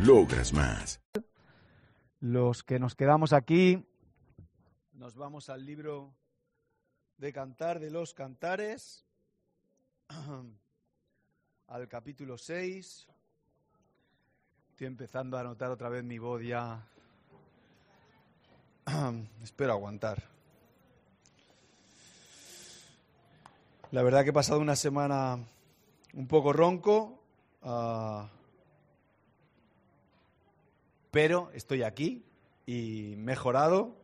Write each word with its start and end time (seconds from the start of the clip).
Logras 0.00 0.52
más. 0.52 1.00
Los 2.20 2.62
que 2.62 2.78
nos 2.78 2.94
quedamos 2.94 3.32
aquí, 3.32 3.84
nos 4.92 5.16
vamos 5.16 5.48
al 5.50 5.64
libro 5.64 6.14
de 7.18 7.32
Cantar 7.32 7.80
de 7.80 7.90
los 7.90 8.14
Cantares, 8.14 9.04
al 11.68 11.88
capítulo 11.88 12.38
6. 12.38 13.06
Estoy 14.70 14.86
empezando 14.86 15.38
a 15.38 15.42
notar 15.44 15.70
otra 15.70 15.88
vez 15.88 16.02
mi 16.02 16.18
voz 16.18 16.42
ya. 16.42 16.86
Espero 19.42 19.72
aguantar. 19.72 20.22
La 23.90 24.02
verdad 24.02 24.24
que 24.24 24.30
he 24.30 24.34
pasado 24.34 24.58
una 24.58 24.76
semana 24.76 25.38
un 26.14 26.26
poco 26.26 26.52
ronco. 26.52 27.22
ah, 27.62 28.28
pero 31.14 31.52
estoy 31.54 31.84
aquí 31.84 32.24
y 32.66 33.14
mejorado. 33.18 33.96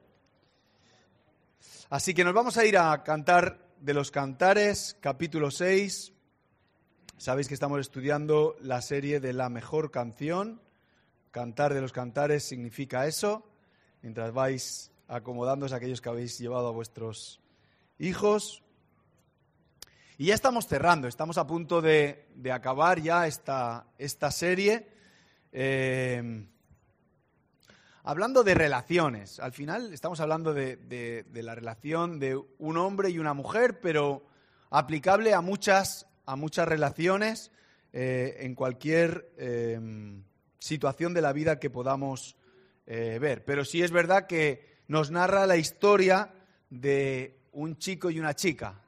Así 1.88 2.14
que 2.14 2.22
nos 2.22 2.32
vamos 2.32 2.56
a 2.56 2.64
ir 2.64 2.78
a 2.78 3.02
cantar 3.02 3.66
de 3.80 3.94
los 3.94 4.12
cantares, 4.12 4.96
capítulo 5.00 5.50
6. 5.50 6.12
Sabéis 7.16 7.48
que 7.48 7.54
estamos 7.54 7.80
estudiando 7.80 8.54
la 8.60 8.80
serie 8.80 9.18
de 9.18 9.32
la 9.32 9.48
mejor 9.48 9.90
canción. 9.90 10.62
Cantar 11.32 11.74
de 11.74 11.80
los 11.80 11.90
cantares 11.90 12.44
significa 12.44 13.08
eso. 13.08 13.44
Mientras 14.02 14.32
vais 14.32 14.92
acomodándose 15.08 15.74
aquellos 15.74 16.00
que 16.00 16.10
habéis 16.10 16.38
llevado 16.38 16.68
a 16.68 16.72
vuestros 16.72 17.40
hijos. 17.98 18.62
Y 20.16 20.26
ya 20.26 20.34
estamos 20.34 20.68
cerrando, 20.68 21.08
estamos 21.08 21.38
a 21.38 21.46
punto 21.48 21.82
de, 21.82 22.28
acabar 22.52 23.00
ya 23.00 23.26
esta, 23.26 23.88
esta 23.98 24.30
serie. 24.30 24.86
Eh, 25.50 26.46
Hablando 28.02 28.44
de 28.44 28.54
relaciones, 28.54 29.40
al 29.40 29.52
final 29.52 29.92
estamos 29.92 30.20
hablando 30.20 30.54
de, 30.54 31.26
la 31.34 31.54
relación 31.54 32.18
de 32.18 32.40
un 32.58 32.78
hombre 32.78 33.10
y 33.10 33.18
una 33.18 33.34
mujer, 33.34 33.78
pero 33.80 34.26
aplicable 34.70 35.34
a 35.34 35.42
muchas, 35.42 36.06
a 36.24 36.34
muchas 36.34 36.66
relaciones 36.66 37.52
eh, 37.92 38.38
en 38.40 38.54
cualquier 38.54 39.30
eh, 39.36 39.78
situación 40.58 41.12
de 41.12 41.20
la 41.20 41.34
vida 41.34 41.60
que 41.60 41.68
podamos 41.68 42.36
eh, 42.86 43.18
ver. 43.20 43.44
Pero 43.44 43.66
sí 43.66 43.82
es 43.82 43.90
verdad 43.90 44.26
que 44.26 44.78
nos 44.88 45.10
narra 45.10 45.46
la 45.46 45.58
historia 45.58 46.32
de 46.70 47.38
un 47.52 47.76
chico 47.76 48.10
y 48.10 48.18
una 48.18 48.34
chica, 48.34 48.80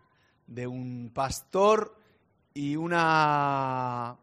de 0.46 0.66
un 0.66 1.10
pastor 1.12 1.98
y 2.54 2.76
una 2.76 4.16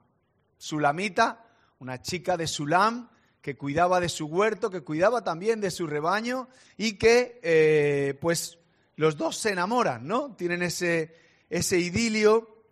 sulamita, 0.57 1.45
una 1.77 2.01
chica 2.01 2.37
de 2.37 2.47
Sulam, 2.47 3.07
que 3.49 3.57
cuidaba 3.57 3.99
de 3.99 4.09
su 4.09 4.27
huerto, 4.27 4.69
que 4.69 4.81
cuidaba 4.81 5.23
también 5.23 5.59
de 5.59 5.71
su 5.71 5.87
rebaño 5.87 6.47
y 6.77 6.99
que 6.99 7.39
eh, 7.41 8.13
pues 8.21 8.59
los 8.95 9.17
dos 9.17 9.37
se 9.37 9.49
enamoran, 9.49 10.05
¿no? 10.05 10.35
Tienen 10.35 10.61
ese, 10.61 11.15
ese 11.49 11.79
idilio 11.79 12.63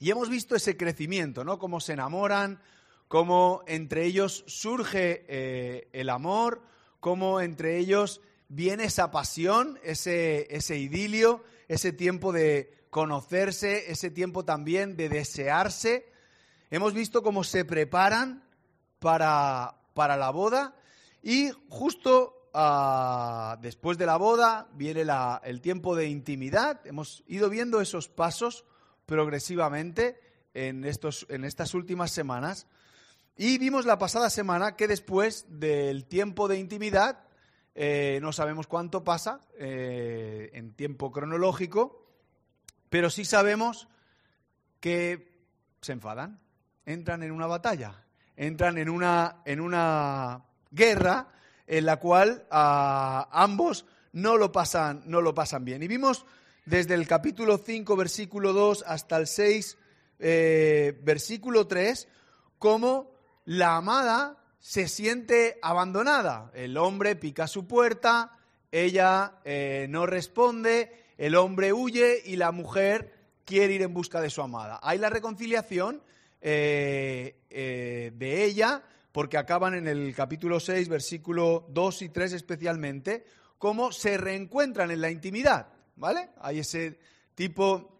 y 0.00 0.10
hemos 0.10 0.28
visto 0.28 0.56
ese 0.56 0.76
crecimiento, 0.76 1.44
¿no? 1.44 1.60
Cómo 1.60 1.78
se 1.78 1.92
enamoran, 1.92 2.60
cómo 3.06 3.62
entre 3.68 4.04
ellos 4.04 4.42
surge 4.48 5.24
eh, 5.28 5.88
el 5.92 6.10
amor, 6.10 6.62
cómo 6.98 7.40
entre 7.40 7.78
ellos 7.78 8.22
viene 8.48 8.86
esa 8.86 9.12
pasión, 9.12 9.78
ese, 9.84 10.48
ese 10.50 10.78
idilio, 10.78 11.44
ese 11.68 11.92
tiempo 11.92 12.32
de 12.32 12.86
conocerse, 12.90 13.88
ese 13.92 14.10
tiempo 14.10 14.44
también 14.44 14.96
de 14.96 15.08
desearse. 15.08 16.10
Hemos 16.72 16.92
visto 16.92 17.22
cómo 17.22 17.44
se 17.44 17.64
preparan 17.64 18.42
para, 19.02 19.81
para 19.94 20.16
la 20.16 20.30
boda 20.30 20.74
y 21.22 21.50
justo 21.68 22.48
ah, 22.54 23.56
después 23.60 23.96
de 23.98 24.06
la 24.06 24.16
boda 24.16 24.68
viene 24.74 25.04
la- 25.04 25.40
el 25.44 25.60
tiempo 25.60 25.94
de 25.96 26.08
intimidad. 26.08 26.80
Hemos 26.86 27.22
ido 27.26 27.48
viendo 27.48 27.80
esos 27.80 28.08
pasos 28.08 28.64
progresivamente 29.06 30.20
en, 30.54 30.84
estos, 30.84 31.26
en 31.30 31.44
estas 31.44 31.74
últimas 31.74 32.10
semanas 32.10 32.66
y 33.36 33.56
vimos 33.58 33.86
la 33.86 33.98
pasada 33.98 34.28
semana 34.30 34.76
que 34.76 34.86
después 34.88 35.46
del 35.48 36.04
tiempo 36.06 36.48
de 36.48 36.58
intimidad, 36.58 37.24
eh, 37.74 38.18
no 38.20 38.32
sabemos 38.32 38.66
cuánto 38.66 39.02
pasa 39.04 39.40
eh, 39.58 40.50
en 40.52 40.74
tiempo 40.74 41.10
cronológico, 41.10 42.06
pero 42.90 43.08
sí 43.08 43.24
sabemos 43.24 43.88
que 44.80 45.46
se 45.80 45.92
enfadan, 45.92 46.40
entran 46.84 47.22
en 47.22 47.32
una 47.32 47.46
batalla, 47.46 48.04
entran 48.46 48.76
en 48.76 48.88
una, 48.88 49.36
en 49.44 49.60
una 49.60 50.42
guerra 50.70 51.28
en 51.66 51.86
la 51.86 51.98
cual 51.98 52.44
ah, 52.50 53.28
ambos 53.30 53.86
no 54.12 54.36
lo, 54.36 54.50
pasan, 54.50 55.02
no 55.06 55.20
lo 55.20 55.32
pasan 55.34 55.64
bien. 55.64 55.82
Y 55.82 55.88
vimos 55.88 56.26
desde 56.64 56.94
el 56.94 57.06
capítulo 57.06 57.58
5, 57.58 57.96
versículo 57.96 58.52
2, 58.52 58.84
hasta 58.86 59.16
el 59.16 59.28
6, 59.28 59.78
eh, 60.18 60.98
versículo 61.02 61.68
3, 61.68 62.08
cómo 62.58 63.12
la 63.44 63.76
amada 63.76 64.38
se 64.58 64.88
siente 64.88 65.58
abandonada. 65.62 66.50
El 66.52 66.76
hombre 66.78 67.14
pica 67.14 67.46
su 67.46 67.68
puerta, 67.68 68.38
ella 68.72 69.34
eh, 69.44 69.86
no 69.88 70.06
responde, 70.06 71.04
el 71.16 71.36
hombre 71.36 71.72
huye 71.72 72.22
y 72.24 72.36
la 72.36 72.50
mujer 72.50 73.14
quiere 73.44 73.74
ir 73.74 73.82
en 73.82 73.94
busca 73.94 74.20
de 74.20 74.30
su 74.30 74.42
amada. 74.42 74.80
Hay 74.82 74.98
la 74.98 75.10
reconciliación 75.10 76.02
eh, 76.42 77.40
eh, 77.48 78.12
de 78.14 78.44
ella, 78.44 78.82
porque 79.12 79.38
acaban 79.38 79.74
en 79.74 79.86
el 79.86 80.14
capítulo 80.14 80.58
6, 80.60 80.88
versículo 80.88 81.66
2 81.70 82.02
y 82.02 82.08
3 82.10 82.32
especialmente, 82.34 83.24
cómo 83.58 83.92
se 83.92 84.16
reencuentran 84.18 84.90
en 84.90 85.00
la 85.00 85.10
intimidad, 85.10 85.68
¿vale? 85.96 86.30
Hay 86.40 86.58
ese 86.58 86.98
tipo 87.34 87.98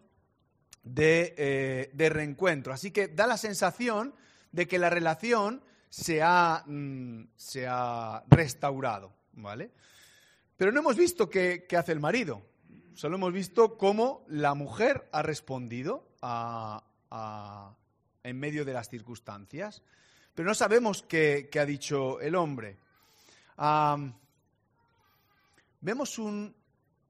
de, 0.82 1.34
eh, 1.38 1.90
de 1.92 2.08
reencuentro. 2.08 2.72
Así 2.72 2.90
que 2.90 3.08
da 3.08 3.26
la 3.26 3.36
sensación 3.36 4.14
de 4.50 4.66
que 4.66 4.78
la 4.78 4.90
relación 4.90 5.62
se 5.88 6.20
ha, 6.22 6.64
mm, 6.66 7.24
se 7.36 7.66
ha 7.68 8.24
restaurado, 8.28 9.12
¿vale? 9.34 9.70
Pero 10.56 10.72
no 10.72 10.80
hemos 10.80 10.96
visto 10.96 11.28
qué, 11.30 11.66
qué 11.68 11.76
hace 11.76 11.92
el 11.92 12.00
marido. 12.00 12.42
Solo 12.94 13.16
hemos 13.16 13.32
visto 13.32 13.78
cómo 13.78 14.24
la 14.28 14.54
mujer 14.54 15.08
ha 15.12 15.22
respondido 15.22 16.08
a- 16.20 16.82
a- 17.10 17.76
en 18.22 18.38
medio 18.38 18.64
de 18.64 18.72
las 18.72 18.88
circunstancias. 18.88 19.82
Pero 20.34 20.48
no 20.48 20.54
sabemos 20.54 21.02
qué, 21.02 21.48
ha 21.60 21.64
dicho 21.64 22.20
el 22.20 22.34
hombre. 22.34 22.78
Vemos 25.80 26.18
un- 26.18 26.54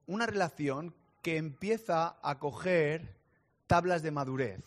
una 0.07 0.25
relación 0.25 0.93
que 1.21 1.37
empieza 1.37 2.17
a 2.21 2.39
coger 2.39 3.15
tablas 3.67 4.01
de 4.01 4.11
madurez. 4.11 4.59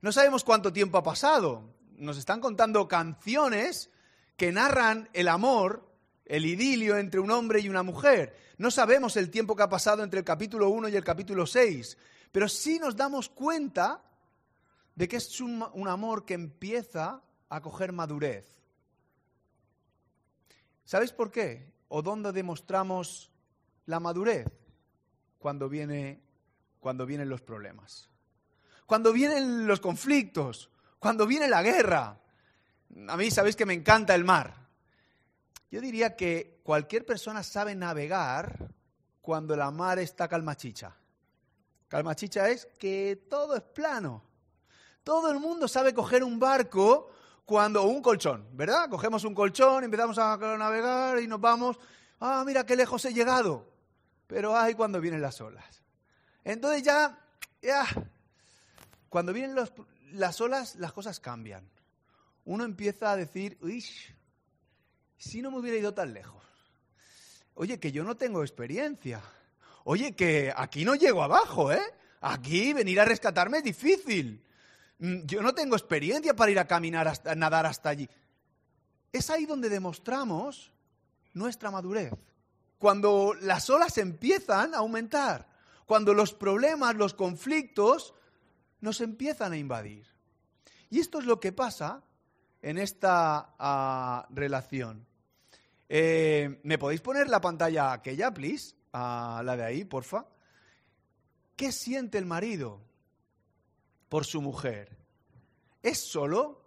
No 0.00 0.12
sabemos 0.12 0.44
cuánto 0.44 0.72
tiempo 0.72 0.98
ha 0.98 1.02
pasado. 1.02 1.74
Nos 1.96 2.18
están 2.18 2.40
contando 2.40 2.88
canciones 2.88 3.90
que 4.36 4.52
narran 4.52 5.08
el 5.12 5.28
amor, 5.28 5.88
el 6.24 6.46
idilio 6.46 6.96
entre 6.98 7.20
un 7.20 7.30
hombre 7.30 7.60
y 7.60 7.68
una 7.68 7.82
mujer. 7.82 8.36
No 8.58 8.70
sabemos 8.70 9.16
el 9.16 9.30
tiempo 9.30 9.54
que 9.56 9.62
ha 9.62 9.68
pasado 9.68 10.02
entre 10.02 10.20
el 10.20 10.24
capítulo 10.24 10.68
1 10.70 10.88
y 10.88 10.96
el 10.96 11.04
capítulo 11.04 11.46
6, 11.46 11.96
pero 12.32 12.48
sí 12.48 12.78
nos 12.78 12.96
damos 12.96 13.28
cuenta 13.28 14.02
de 14.98 15.06
que 15.06 15.18
es 15.18 15.40
un, 15.40 15.62
amor 15.86 16.24
que 16.24 16.34
empieza 16.34 17.22
a 17.48 17.60
coger 17.60 17.92
madurez. 17.92 18.60
¿Sabéis 20.84 21.12
por 21.12 21.30
qué? 21.30 21.72
¿O 21.86 22.02
dónde 22.02 22.32
demostramos 22.32 23.30
la 23.86 24.00
madurez? 24.00 24.48
Cuando 25.38 25.68
vienen 25.68 26.20
los 27.28 27.42
problemas. 27.42 28.10
Cuando 28.86 29.12
vienen 29.12 29.68
los 29.68 29.78
conflictos. 29.78 30.68
Cuando 30.98 31.28
viene 31.28 31.46
la 31.46 31.62
guerra. 31.62 32.20
A 33.06 33.16
mí 33.16 33.30
sabéis 33.30 33.54
que 33.54 33.66
me 33.66 33.74
encanta 33.74 34.16
el 34.16 34.24
mar. 34.24 34.66
Yo 35.70 35.80
diría 35.80 36.16
que 36.16 36.58
cualquier 36.64 37.06
persona 37.06 37.44
sabe 37.44 37.76
navegar 37.76 38.74
cuando 39.20 39.54
la 39.54 39.70
mar 39.70 40.00
está 40.00 40.26
calmachicha. 40.26 40.96
Calmachicha 41.86 42.48
es 42.48 42.66
que 42.80 43.26
todo 43.30 43.54
es 43.54 43.62
plano. 43.62 44.27
Todo 45.08 45.30
el 45.30 45.40
mundo 45.40 45.66
sabe 45.68 45.94
coger 45.94 46.22
un 46.22 46.38
barco 46.38 47.10
cuando 47.46 47.84
un 47.84 48.02
colchón, 48.02 48.46
¿verdad? 48.52 48.90
Cogemos 48.90 49.24
un 49.24 49.34
colchón, 49.34 49.82
empezamos 49.82 50.18
a 50.18 50.36
navegar 50.36 51.18
y 51.18 51.26
nos 51.26 51.40
vamos. 51.40 51.78
Ah, 52.20 52.42
mira 52.46 52.66
qué 52.66 52.76
lejos 52.76 53.06
he 53.06 53.14
llegado. 53.14 53.72
Pero 54.26 54.54
ay, 54.54 54.74
cuando 54.74 55.00
vienen 55.00 55.22
las 55.22 55.40
olas. 55.40 55.82
Entonces 56.44 56.82
ya, 56.82 57.18
ya, 57.62 57.86
cuando 59.08 59.32
vienen 59.32 59.56
las 60.12 60.40
olas, 60.42 60.76
las 60.76 60.92
cosas 60.92 61.20
cambian. 61.20 61.66
Uno 62.44 62.66
empieza 62.66 63.10
a 63.10 63.16
decir, 63.16 63.56
uy, 63.62 63.82
si 65.16 65.40
no 65.40 65.50
me 65.50 65.60
hubiera 65.60 65.78
ido 65.78 65.94
tan 65.94 66.12
lejos. 66.12 66.44
Oye, 67.54 67.80
que 67.80 67.92
yo 67.92 68.04
no 68.04 68.18
tengo 68.18 68.42
experiencia. 68.42 69.22
Oye, 69.84 70.14
que 70.14 70.52
aquí 70.54 70.84
no 70.84 70.96
llego 70.96 71.22
abajo, 71.22 71.72
¿eh? 71.72 71.94
Aquí 72.20 72.74
venir 72.74 73.00
a 73.00 73.06
rescatarme 73.06 73.56
es 73.56 73.64
difícil. 73.64 74.44
Mm, 74.98 75.26
yo 75.26 75.42
no 75.42 75.54
tengo 75.54 75.76
experiencia 75.76 76.34
para 76.34 76.50
ir 76.50 76.58
a 76.58 76.66
caminar, 76.66 77.08
hasta, 77.08 77.34
nadar 77.34 77.66
hasta 77.66 77.90
allí. 77.90 78.08
Es 79.12 79.30
ahí 79.30 79.46
donde 79.46 79.68
demostramos 79.68 80.72
nuestra 81.34 81.70
madurez. 81.70 82.12
Cuando 82.78 83.34
las 83.40 83.68
olas 83.70 83.98
empiezan 83.98 84.74
a 84.74 84.78
aumentar, 84.78 85.48
cuando 85.86 86.14
los 86.14 86.34
problemas, 86.34 86.94
los 86.96 87.14
conflictos 87.14 88.14
nos 88.80 89.00
empiezan 89.00 89.52
a 89.52 89.56
invadir. 89.56 90.06
Y 90.90 91.00
esto 91.00 91.18
es 91.18 91.26
lo 91.26 91.40
que 91.40 91.52
pasa 91.52 92.02
en 92.62 92.78
esta 92.78 93.54
ah, 93.58 94.26
relación. 94.30 95.06
Eh, 95.88 96.60
¿Me 96.64 96.78
podéis 96.78 97.00
poner 97.00 97.28
la 97.28 97.40
pantalla 97.40 97.92
aquella, 97.92 98.32
please? 98.32 98.74
A 98.92 99.42
la 99.44 99.56
de 99.56 99.64
ahí, 99.64 99.84
porfa. 99.84 100.26
¿Qué 101.56 101.72
siente 101.72 102.18
el 102.18 102.26
marido 102.26 102.87
por 104.08 104.24
su 104.24 104.40
mujer? 104.40 104.96
¿Es 105.82 105.98
solo 105.98 106.64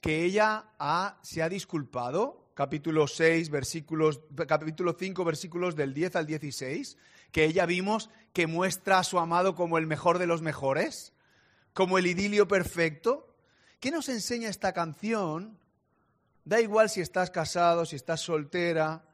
que 0.00 0.24
ella 0.24 0.70
se 1.22 1.42
ha 1.42 1.48
disculpado? 1.48 2.50
Capítulo 2.54 3.06
6, 3.06 3.50
versículos, 3.50 4.20
capítulo 4.46 4.96
5, 4.98 5.24
versículos 5.24 5.76
del 5.76 5.94
10 5.94 6.16
al 6.16 6.26
16, 6.26 6.96
que 7.30 7.44
ella 7.44 7.66
vimos 7.66 8.10
que 8.32 8.46
muestra 8.46 8.98
a 8.98 9.04
su 9.04 9.18
amado 9.18 9.54
como 9.54 9.78
el 9.78 9.86
mejor 9.86 10.18
de 10.18 10.26
los 10.26 10.42
mejores, 10.42 11.12
como 11.72 11.98
el 11.98 12.06
idilio 12.06 12.48
perfecto. 12.48 13.36
¿Qué 13.78 13.90
nos 13.90 14.08
enseña 14.08 14.48
esta 14.48 14.72
canción 14.72 15.58
Da 16.48 16.62
igual 16.62 16.88
si 16.88 17.02
estás 17.02 17.30
casado, 17.30 17.84
si 17.84 17.94
estás 17.94 18.22
soltera, 18.22 19.04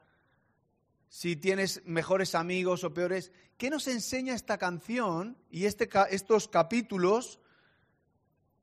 si 1.09 1.35
tienes 1.35 1.81
mejores 1.85 2.35
amigos 2.35 2.83
o 2.83 2.93
peores. 2.93 3.31
¿Qué 3.57 3.69
nos 3.69 3.87
enseña 3.87 4.33
esta 4.33 4.57
canción 4.57 5.37
y 5.49 5.65
este 5.65 5.89
estos 6.09 6.47
capítulos 6.47 7.39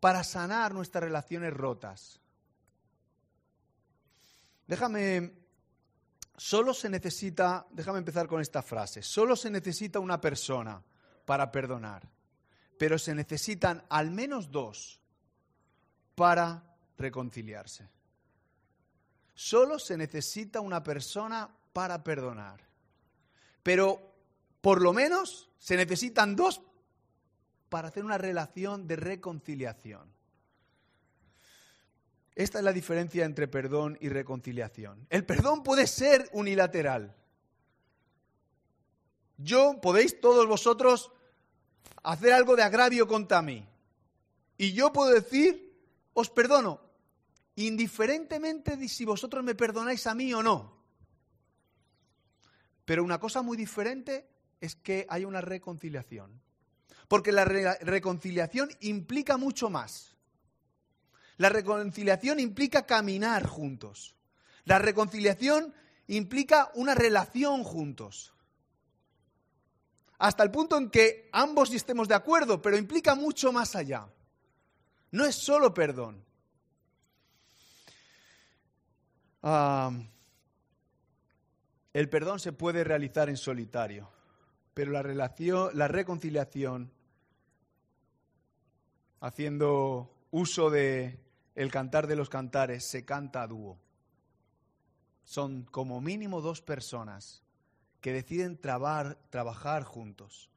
para 0.00 0.24
sanar 0.24 0.74
nuestras 0.74 1.04
relaciones 1.04 1.52
rotas? 1.52 2.20
Déjame, 4.66 5.32
solo 6.36 6.74
se 6.74 6.88
necesita, 6.88 7.66
déjame 7.70 7.98
empezar 7.98 8.26
con 8.26 8.40
esta 8.40 8.62
frase, 8.62 9.02
solo 9.02 9.36
se 9.36 9.50
necesita 9.50 9.98
una 9.98 10.20
persona 10.20 10.82
para 11.24 11.50
perdonar, 11.50 12.08
pero 12.78 12.98
se 12.98 13.14
necesitan 13.14 13.84
al 13.88 14.10
menos 14.10 14.50
dos 14.50 15.00
para 16.14 16.62
reconciliarse. 16.98 17.88
Solo 19.34 19.78
se 19.78 19.96
necesita 19.96 20.60
una 20.60 20.82
persona 20.82 21.48
para 21.72 22.02
perdonar. 22.02 22.60
Pero 23.62 24.14
por 24.60 24.80
lo 24.80 24.92
menos 24.92 25.50
se 25.58 25.76
necesitan 25.76 26.36
dos 26.36 26.60
para 27.68 27.88
hacer 27.88 28.04
una 28.04 28.18
relación 28.18 28.86
de 28.86 28.96
reconciliación. 28.96 30.12
Esta 32.34 32.58
es 32.58 32.64
la 32.64 32.72
diferencia 32.72 33.24
entre 33.24 33.48
perdón 33.48 33.98
y 34.00 34.08
reconciliación. 34.08 35.06
El 35.10 35.24
perdón 35.26 35.62
puede 35.62 35.86
ser 35.86 36.28
unilateral. 36.32 37.14
Yo, 39.36 39.80
podéis 39.80 40.20
todos 40.20 40.46
vosotros 40.46 41.10
hacer 42.02 42.32
algo 42.32 42.56
de 42.56 42.62
agravio 42.62 43.06
contra 43.06 43.42
mí. 43.42 43.66
Y 44.56 44.72
yo 44.72 44.92
puedo 44.92 45.10
decir, 45.10 45.76
os 46.14 46.30
perdono, 46.30 46.80
indiferentemente 47.56 48.76
de 48.76 48.88
si 48.88 49.04
vosotros 49.04 49.44
me 49.44 49.54
perdonáis 49.54 50.06
a 50.06 50.14
mí 50.14 50.32
o 50.32 50.42
no. 50.42 50.81
Pero 52.92 53.04
una 53.04 53.18
cosa 53.18 53.40
muy 53.40 53.56
diferente 53.56 54.28
es 54.60 54.76
que 54.76 55.06
hay 55.08 55.24
una 55.24 55.40
reconciliación. 55.40 56.42
Porque 57.08 57.32
la 57.32 57.46
reconciliación 57.46 58.68
implica 58.80 59.38
mucho 59.38 59.70
más. 59.70 60.14
La 61.38 61.48
reconciliación 61.48 62.38
implica 62.38 62.84
caminar 62.84 63.46
juntos. 63.46 64.14
La 64.64 64.78
reconciliación 64.78 65.72
implica 66.08 66.70
una 66.74 66.94
relación 66.94 67.64
juntos. 67.64 68.34
Hasta 70.18 70.42
el 70.42 70.50
punto 70.50 70.76
en 70.76 70.90
que 70.90 71.30
ambos 71.32 71.72
estemos 71.72 72.08
de 72.08 72.14
acuerdo, 72.14 72.60
pero 72.60 72.76
implica 72.76 73.14
mucho 73.14 73.52
más 73.52 73.74
allá. 73.74 74.06
No 75.12 75.24
es 75.24 75.34
solo 75.34 75.72
perdón. 75.72 76.22
El 81.92 82.08
perdón 82.08 82.40
se 82.40 82.52
puede 82.52 82.84
realizar 82.84 83.28
en 83.28 83.36
solitario, 83.36 84.10
pero 84.74 84.92
la, 84.92 85.02
relación, 85.02 85.70
la 85.74 85.88
reconciliación, 85.88 86.90
haciendo 89.20 90.14
uso 90.30 90.70
de 90.70 91.20
el 91.54 91.70
cantar 91.70 92.06
de 92.06 92.16
los 92.16 92.30
cantares, 92.30 92.84
se 92.88 93.04
canta 93.04 93.42
a 93.42 93.46
dúo. 93.46 93.78
Son 95.24 95.64
como 95.64 96.00
mínimo 96.00 96.40
dos 96.40 96.62
personas 96.62 97.42
que 98.00 98.12
deciden 98.12 98.58
trabajar 98.58 99.84
juntos. 99.84 100.50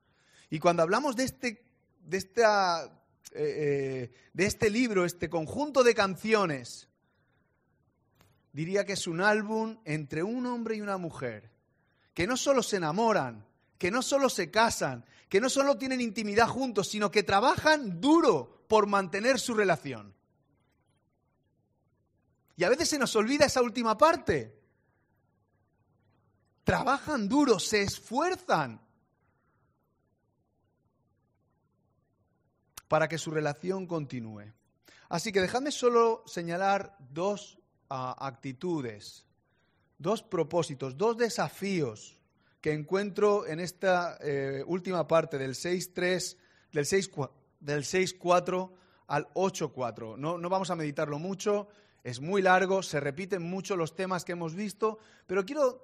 Y 0.50 0.60
cuando 0.60 0.84
hablamos 0.84 1.16
de 1.16 1.26
este, 1.26 1.66
de, 2.00 2.18
esta, 2.18 2.86
eh, 2.86 2.90
eh, 3.34 4.12
de 4.34 4.46
este 4.46 4.70
libro, 4.70 5.06
este 5.06 5.30
conjunto 5.30 5.84
de 5.84 5.94
canciones, 5.94 6.88
diría 8.56 8.86
que 8.86 8.94
es 8.94 9.06
un 9.06 9.20
álbum 9.20 9.80
entre 9.84 10.24
un 10.24 10.46
hombre 10.46 10.78
y 10.78 10.82
una 10.82 10.98
mujer, 10.98 11.52
que 12.14 12.26
no 12.26 12.38
solo 12.38 12.64
se 12.64 12.78
enamoran, 12.78 13.46
que 13.78 13.92
no 13.92 14.02
solo 14.02 14.30
se 14.30 14.50
casan, 14.50 15.04
que 15.28 15.42
no 15.42 15.50
solo 15.50 15.78
tienen 15.78 16.00
intimidad 16.00 16.48
juntos, 16.48 16.88
sino 16.88 17.12
que 17.12 17.22
trabajan 17.22 18.00
duro 18.00 18.64
por 18.70 18.88
mantener 18.88 19.42
su 19.42 19.56
relación. 19.56 20.16
Y 22.56 22.64
a 22.64 22.70
veces 22.70 22.88
se 22.88 22.98
nos 22.98 23.14
olvida 23.18 23.46
esa 23.46 23.62
última 23.62 23.98
parte. 23.98 24.58
Trabajan 26.64 27.28
duro, 27.28 27.60
se 27.60 27.82
esfuerzan 27.82 28.80
para 32.88 33.10
que 33.10 33.18
su 33.18 33.32
relación 33.32 33.86
continúe. 33.86 34.54
Así 35.10 35.34
que 35.34 35.42
dejadme 35.42 35.74
solo 35.74 36.24
señalar 36.26 36.96
dos 37.00 37.60
actitudes, 37.96 39.26
dos 39.98 40.24
propósitos, 40.24 40.98
dos 40.98 41.18
desafíos 41.18 42.18
que 42.62 42.74
encuentro 42.74 43.46
en 43.46 43.60
esta 43.60 44.18
eh, 44.22 44.64
última 44.66 45.08
parte 45.08 45.38
del 45.38 45.52
6.3, 45.52 46.38
del 46.72 46.86
6.4 46.86 47.30
del 47.66 47.84
6.4 47.84 48.72
al 49.08 49.28
8.4. 49.34 50.18
No, 50.18 50.38
no 50.38 50.50
vamos 50.50 50.70
a 50.70 50.76
meditarlo 50.76 51.20
mucho, 51.20 51.68
es 52.04 52.20
muy 52.22 52.42
largo, 52.42 52.84
se 52.84 53.00
repiten 53.00 53.42
mucho 53.42 53.76
los 53.76 53.96
temas 53.96 54.24
que 54.24 54.34
hemos 54.34 54.54
visto, 54.54 55.00
pero 55.26 55.46
quiero 55.46 55.84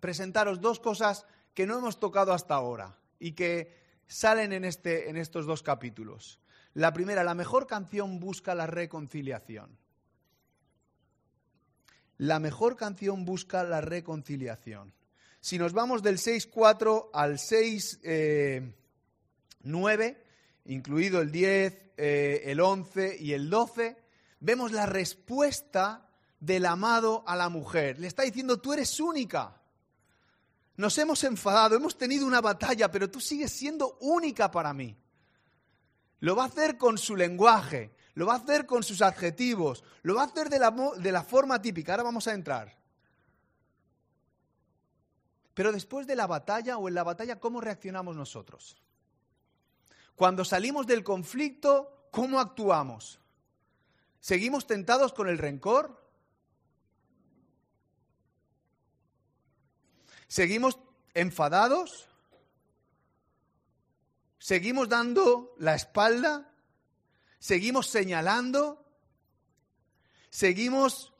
presentaros 0.00 0.60
dos 0.60 0.80
cosas 0.80 1.26
que 1.54 1.66
no 1.66 1.78
hemos 1.78 2.00
tocado 2.00 2.32
hasta 2.32 2.54
ahora 2.54 2.98
y 3.20 3.32
que 3.32 3.76
salen 4.06 4.52
en, 4.52 4.64
este, 4.64 5.08
en 5.08 5.16
estos 5.16 5.46
dos 5.46 5.62
capítulos. 5.62 6.40
La 6.74 6.92
primera, 6.92 7.22
la 7.22 7.34
mejor 7.34 7.66
canción 7.66 8.18
busca 8.18 8.54
la 8.54 8.66
reconciliación. 8.66 9.78
La 12.22 12.38
mejor 12.38 12.76
canción 12.76 13.24
busca 13.24 13.64
la 13.64 13.80
reconciliación. 13.80 14.94
Si 15.40 15.58
nos 15.58 15.72
vamos 15.72 16.04
del 16.04 16.18
6.4 16.18 17.10
al 17.12 17.32
6.9, 17.38 18.72
eh, 20.04 20.24
incluido 20.66 21.20
el 21.20 21.32
10, 21.32 21.94
eh, 21.96 22.42
el 22.44 22.60
11 22.60 23.16
y 23.18 23.32
el 23.32 23.50
12, 23.50 23.96
vemos 24.38 24.70
la 24.70 24.86
respuesta 24.86 26.08
del 26.38 26.66
amado 26.66 27.24
a 27.26 27.34
la 27.34 27.48
mujer. 27.48 27.98
Le 27.98 28.06
está 28.06 28.22
diciendo, 28.22 28.60
tú 28.60 28.72
eres 28.72 29.00
única. 29.00 29.60
Nos 30.76 30.96
hemos 30.98 31.24
enfadado, 31.24 31.74
hemos 31.74 31.98
tenido 31.98 32.24
una 32.24 32.40
batalla, 32.40 32.88
pero 32.88 33.10
tú 33.10 33.20
sigues 33.20 33.50
siendo 33.50 33.98
única 34.00 34.48
para 34.48 34.72
mí. 34.72 34.96
Lo 36.20 36.36
va 36.36 36.44
a 36.44 36.46
hacer 36.46 36.76
con 36.78 36.98
su 36.98 37.16
lenguaje, 37.16 37.90
lo 38.14 38.26
va 38.26 38.34
a 38.34 38.38
hacer 38.38 38.66
con 38.66 38.82
sus 38.82 39.02
adjetivos, 39.02 39.84
lo 40.02 40.14
va 40.14 40.22
a 40.22 40.26
hacer 40.26 40.48
de 40.48 40.58
la, 40.58 40.70
de 40.70 41.12
la 41.12 41.22
forma 41.22 41.60
típica. 41.62 41.92
Ahora 41.92 42.04
vamos 42.04 42.28
a 42.28 42.34
entrar. 42.34 42.76
Pero 45.54 45.72
después 45.72 46.06
de 46.06 46.16
la 46.16 46.26
batalla 46.26 46.78
o 46.78 46.88
en 46.88 46.94
la 46.94 47.04
batalla, 47.04 47.38
¿cómo 47.38 47.60
reaccionamos 47.60 48.16
nosotros? 48.16 48.76
Cuando 50.14 50.44
salimos 50.44 50.86
del 50.86 51.04
conflicto, 51.04 52.08
¿cómo 52.10 52.40
actuamos? 52.40 53.18
¿Seguimos 54.20 54.66
tentados 54.66 55.12
con 55.12 55.28
el 55.28 55.38
rencor? 55.38 56.00
¿Seguimos 60.28 60.78
enfadados? 61.14 62.08
¿Seguimos 64.38 64.88
dando 64.88 65.54
la 65.58 65.74
espalda? 65.74 66.51
¿Seguimos 67.42 67.88
señalando? 67.88 68.86
¿Seguimos 70.30 71.12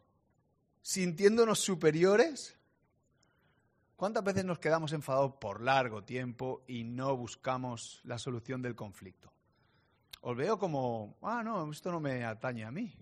sintiéndonos 0.81 1.59
superiores? 1.59 2.57
¿Cuántas 3.97 4.23
veces 4.23 4.45
nos 4.45 4.61
quedamos 4.61 4.93
enfadados 4.93 5.33
por 5.41 5.61
largo 5.61 6.05
tiempo 6.05 6.63
y 6.69 6.85
no 6.85 7.17
buscamos 7.17 8.01
la 8.05 8.19
solución 8.19 8.63
del 8.63 8.77
conflicto? 8.77 9.33
Os 10.21 10.37
veo 10.37 10.61
como, 10.61 11.17
ah, 11.23 11.43
no, 11.43 11.69
esto 11.73 11.91
no 11.91 11.99
me 11.99 12.25
atañe 12.25 12.65
a 12.65 12.71
mí. 12.71 12.95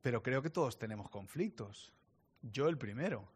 Pero 0.00 0.22
creo 0.22 0.40
que 0.40 0.48
todos 0.48 0.78
tenemos 0.78 1.10
conflictos. 1.10 1.92
Yo 2.40 2.68
el 2.68 2.78
primero. 2.78 3.30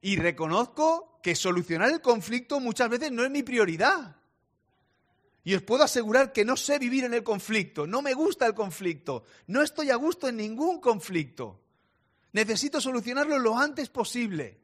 Y 0.00 0.16
reconozco 0.16 1.20
que 1.22 1.34
solucionar 1.34 1.90
el 1.90 2.00
conflicto 2.00 2.58
muchas 2.58 2.88
veces 2.88 3.12
no 3.12 3.22
es 3.22 3.30
mi 3.30 3.42
prioridad. 3.42 4.16
Y 5.46 5.54
os 5.54 5.62
puedo 5.62 5.84
asegurar 5.84 6.32
que 6.32 6.44
no 6.44 6.56
sé 6.56 6.76
vivir 6.80 7.04
en 7.04 7.14
el 7.14 7.22
conflicto, 7.22 7.86
no 7.86 8.02
me 8.02 8.14
gusta 8.14 8.48
el 8.48 8.54
conflicto, 8.54 9.22
no 9.46 9.62
estoy 9.62 9.90
a 9.90 9.94
gusto 9.94 10.26
en 10.26 10.38
ningún 10.38 10.80
conflicto. 10.80 11.60
Necesito 12.32 12.80
solucionarlo 12.80 13.38
lo 13.38 13.56
antes 13.56 13.88
posible. 13.88 14.60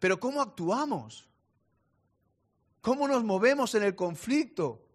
Pero 0.00 0.18
¿cómo 0.18 0.42
actuamos? 0.42 1.28
¿Cómo 2.80 3.06
nos 3.06 3.22
movemos 3.22 3.76
en 3.76 3.84
el 3.84 3.94
conflicto? 3.94 4.88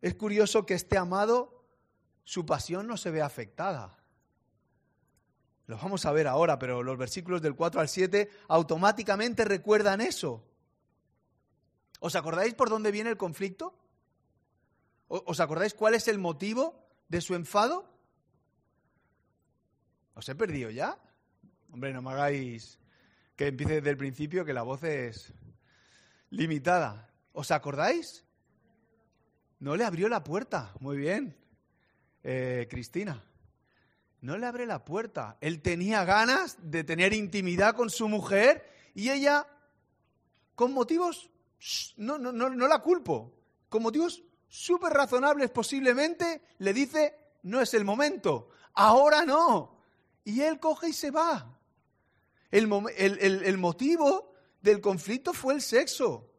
Es 0.00 0.14
curioso 0.14 0.64
que 0.64 0.74
este 0.74 0.96
amado 0.96 1.64
su 2.22 2.46
pasión 2.46 2.86
no 2.86 2.96
se 2.96 3.10
ve 3.10 3.22
afectada. 3.22 4.01
Lo 5.72 5.78
vamos 5.78 6.04
a 6.04 6.12
ver 6.12 6.26
ahora, 6.26 6.58
pero 6.58 6.82
los 6.82 6.98
versículos 6.98 7.40
del 7.40 7.54
4 7.54 7.80
al 7.80 7.88
7 7.88 8.28
automáticamente 8.48 9.42
recuerdan 9.46 10.02
eso. 10.02 10.44
¿Os 11.98 12.14
acordáis 12.14 12.52
por 12.52 12.68
dónde 12.68 12.90
viene 12.90 13.08
el 13.08 13.16
conflicto? 13.16 13.74
¿Os 15.08 15.40
acordáis 15.40 15.72
cuál 15.72 15.94
es 15.94 16.08
el 16.08 16.18
motivo 16.18 16.78
de 17.08 17.22
su 17.22 17.34
enfado? 17.34 17.90
¿Os 20.12 20.28
he 20.28 20.34
perdido 20.34 20.68
ya? 20.68 20.98
Hombre, 21.72 21.94
no 21.94 22.02
me 22.02 22.10
hagáis 22.10 22.78
que 23.34 23.46
empiece 23.46 23.76
desde 23.76 23.88
el 23.88 23.96
principio, 23.96 24.44
que 24.44 24.52
la 24.52 24.64
voz 24.64 24.84
es 24.84 25.32
limitada. 26.28 27.10
¿Os 27.32 27.50
acordáis? 27.50 28.26
No 29.58 29.74
le 29.74 29.86
abrió 29.86 30.10
la 30.10 30.22
puerta. 30.22 30.74
Muy 30.80 30.98
bien. 30.98 31.34
Eh, 32.24 32.68
Cristina, 32.68 33.24
no 34.22 34.38
le 34.38 34.46
abre 34.46 34.66
la 34.66 34.84
puerta. 34.84 35.36
Él 35.40 35.60
tenía 35.60 36.04
ganas 36.04 36.56
de 36.62 36.84
tener 36.84 37.12
intimidad 37.12 37.74
con 37.74 37.90
su 37.90 38.08
mujer 38.08 38.64
y 38.94 39.10
ella, 39.10 39.46
con 40.54 40.72
motivos, 40.72 41.28
no, 41.96 42.18
no, 42.18 42.32
no, 42.32 42.48
no 42.48 42.68
la 42.68 42.78
culpo, 42.78 43.34
con 43.68 43.82
motivos 43.82 44.22
súper 44.48 44.92
razonables 44.92 45.50
posiblemente, 45.50 46.42
le 46.58 46.72
dice, 46.72 47.16
no 47.42 47.60
es 47.60 47.74
el 47.74 47.84
momento, 47.84 48.48
ahora 48.74 49.24
no. 49.24 49.80
Y 50.24 50.40
él 50.42 50.60
coge 50.60 50.90
y 50.90 50.92
se 50.92 51.10
va. 51.10 51.58
El, 52.50 52.70
el 53.00 53.58
motivo 53.58 54.34
del 54.60 54.80
conflicto 54.80 55.32
fue 55.32 55.54
el 55.54 55.62
sexo. 55.62 56.30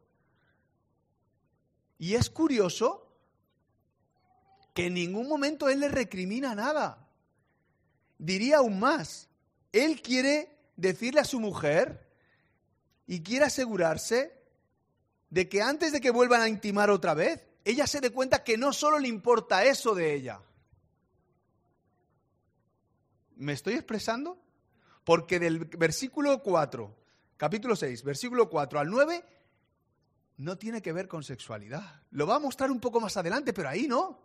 Y 1.98 2.14
es 2.14 2.30
curioso 2.30 3.12
que 4.72 4.86
en 4.86 4.94
ningún 4.94 5.28
momento 5.28 5.68
él 5.68 5.80
le 5.80 5.88
recrimina 5.88 6.54
nada. 6.54 7.03
Diría 8.18 8.58
aún 8.58 8.78
más, 8.78 9.28
él 9.72 10.00
quiere 10.02 10.56
decirle 10.76 11.20
a 11.20 11.24
su 11.24 11.40
mujer 11.40 12.08
y 13.06 13.22
quiere 13.22 13.46
asegurarse 13.46 14.32
de 15.30 15.48
que 15.48 15.62
antes 15.62 15.92
de 15.92 16.00
que 16.00 16.10
vuelvan 16.10 16.40
a 16.40 16.48
intimar 16.48 16.90
otra 16.90 17.14
vez, 17.14 17.44
ella 17.64 17.86
se 17.86 18.00
dé 18.00 18.10
cuenta 18.10 18.44
que 18.44 18.56
no 18.56 18.72
solo 18.72 18.98
le 18.98 19.08
importa 19.08 19.64
eso 19.64 19.94
de 19.94 20.14
ella. 20.14 20.40
¿Me 23.36 23.52
estoy 23.52 23.74
expresando? 23.74 24.38
Porque 25.02 25.38
del 25.38 25.58
versículo 25.64 26.42
4, 26.42 26.94
capítulo 27.36 27.74
6, 27.74 28.04
versículo 28.04 28.48
4 28.48 28.78
al 28.78 28.88
9, 28.88 29.24
no 30.36 30.56
tiene 30.56 30.82
que 30.82 30.92
ver 30.92 31.08
con 31.08 31.22
sexualidad. 31.22 32.02
Lo 32.10 32.26
va 32.26 32.36
a 32.36 32.40
mostrar 32.40 32.70
un 32.70 32.80
poco 32.80 33.00
más 33.00 33.16
adelante, 33.16 33.52
pero 33.52 33.68
ahí 33.68 33.86
no. 33.86 34.23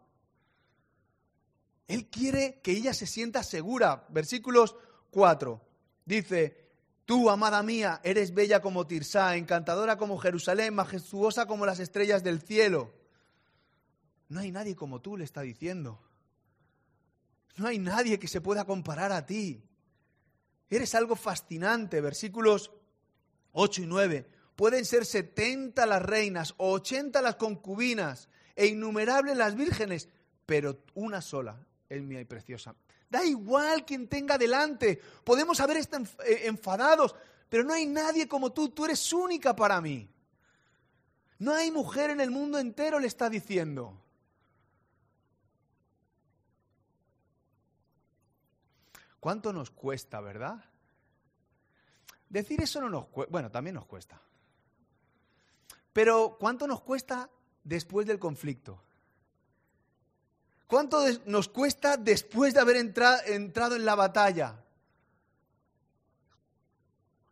Él 1.90 2.06
quiere 2.06 2.62
que 2.62 2.72
ella 2.72 2.94
se 2.94 3.08
sienta 3.08 3.44
segura. 3.44 4.06
Versículos 4.10 4.76
4. 5.10 5.60
Dice, 6.06 6.70
tú, 7.04 7.32
amada 7.32 7.64
mía, 7.64 8.00
eres 8.04 8.36
bella 8.36 8.62
como 8.62 8.86
Tirsá, 8.86 9.36
encantadora 9.36 9.98
como 9.98 10.20
Jerusalén, 10.20 10.76
majestuosa 10.76 11.48
como 11.48 11.66
las 11.66 11.80
estrellas 11.80 12.24
del 12.24 12.42
cielo. 12.42 12.94
No 14.28 14.40
hay 14.40 14.52
nadie 14.52 14.76
como 14.76 15.02
tú, 15.02 15.18
le 15.18 15.24
está 15.24 15.42
diciendo. 15.42 16.00
No 17.58 17.68
hay 17.68 17.80
nadie 17.80 18.20
que 18.20 18.28
se 18.28 18.40
pueda 18.40 18.66
comparar 18.66 19.12
a 19.12 19.26
ti. 19.26 19.64
Eres 20.70 20.94
algo 20.94 21.16
fascinante. 21.16 22.02
Versículos 22.02 22.70
8 23.54 23.82
y 23.82 23.88
9. 23.88 24.30
Pueden 24.56 24.86
ser 24.86 25.08
70 25.08 25.88
las 25.88 26.04
reinas 26.04 26.54
o 26.58 26.72
80 26.74 27.20
las 27.24 27.38
concubinas 27.38 28.30
e 28.56 28.68
innumerables 28.68 29.36
las 29.36 29.56
vírgenes, 29.56 30.08
pero 30.46 30.84
una 30.94 31.22
sola 31.22 31.66
es 31.90 32.02
mía 32.02 32.22
y 32.22 32.26
preciosa. 32.26 32.76
Da 33.10 33.26
igual 33.26 33.84
quien 33.84 34.08
tenga 34.08 34.38
delante. 34.38 35.02
Podemos 35.24 35.60
haber 35.60 35.78
estado 35.78 36.06
eh, 36.26 36.44
enfadados, 36.46 37.16
pero 37.50 37.64
no 37.64 37.74
hay 37.74 37.88
nadie 37.88 38.28
como 38.28 38.52
tú. 38.52 38.70
Tú 38.70 38.86
eres 38.86 39.12
única 39.12 39.56
para 39.56 39.82
mí. 39.82 40.08
No 41.40 41.54
hay 41.54 41.72
mujer 41.72 42.12
en 42.12 42.22
el 42.22 42.30
mundo 42.30 42.60
entero, 42.60 43.00
le 43.00 43.08
está 43.08 43.30
diciendo. 43.30 44.00
¿Cuánto 49.20 49.52
nos 49.52 49.72
cuesta, 49.72 50.22
verdad? 50.22 50.64
Decir 52.30 52.62
eso 52.62 52.80
no 52.80 52.90
nos 52.90 53.08
cuesta. 53.08 53.32
Bueno, 53.32 53.50
también 53.50 53.76
nos 53.76 53.86
cuesta. 53.86 54.22
Pero 55.92 56.38
¿cuánto 56.40 56.68
nos 56.68 56.82
cuesta 56.82 57.30
después 57.64 58.06
del 58.06 58.20
conflicto? 58.20 58.82
¿Cuánto 60.70 61.04
nos 61.26 61.50
cuesta 61.50 61.98
después 61.98 62.54
de 62.54 62.60
haber 62.60 62.76
entrado 62.76 63.76
en 63.76 63.86
la 63.86 63.96
batalla? 63.96 64.64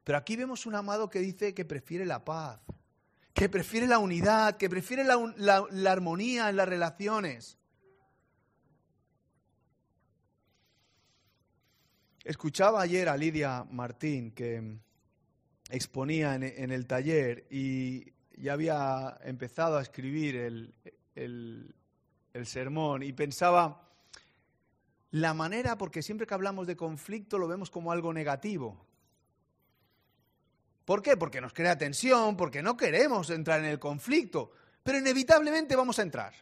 Pero 0.03 0.17
aquí 0.17 0.36
vemos 0.36 0.65
un 0.65 0.74
amado 0.74 1.08
que 1.08 1.20
dice 1.20 1.53
que 1.53 1.63
prefiere 1.63 2.03
la 2.03 2.25
paz, 2.25 2.60
que 3.36 3.48
prefiere 3.48 3.86
la 3.86 4.00
unidad, 4.00 4.58
que 4.58 4.72
prefiere 4.72 5.03
la, 5.03 5.91
armonía 5.91 6.50
en 6.50 6.56
las 6.56 6.67
relaciones. 6.67 7.60
Escuchaba 12.24 12.82
ayer 12.82 13.08
a 13.08 13.17
Lidia 13.17 13.67
Martín 13.70 14.32
que 14.32 14.79
exponía 15.70 16.34
en, 16.34 16.72
el 16.72 16.88
taller 16.88 17.46
y 17.51 18.13
ya 18.36 18.53
había 18.53 19.20
empezado 19.24 19.77
a 19.77 19.84
escribir 19.84 20.36
el, 21.13 21.75
sermón 22.46 23.04
y 23.04 23.14
pensaba 23.14 23.88
la 25.12 25.34
manera, 25.34 25.78
porque 25.78 26.02
siempre 26.02 26.28
que 26.28 26.34
hablamos 26.34 26.68
de 26.68 26.76
conflicto 26.76 27.38
lo 27.38 27.48
vemos 27.48 27.70
como 27.70 27.92
algo 27.92 28.14
negativo. 28.14 28.86
¿Por 30.86 31.02
qué? 31.02 31.18
Porque 31.18 31.42
nos 31.42 31.54
crea 31.54 31.78
tensión, 31.78 32.38
porque 32.38 32.62
no 32.62 32.78
queremos 32.78 33.30
entrar 33.30 33.60
en 33.60 33.66
el 33.66 33.80
conflicto, 33.80 34.52
pero 34.84 34.98
inevitablemente 34.98 35.76
vamos 35.76 36.00
a 36.00 36.04
entrar. 36.04 36.34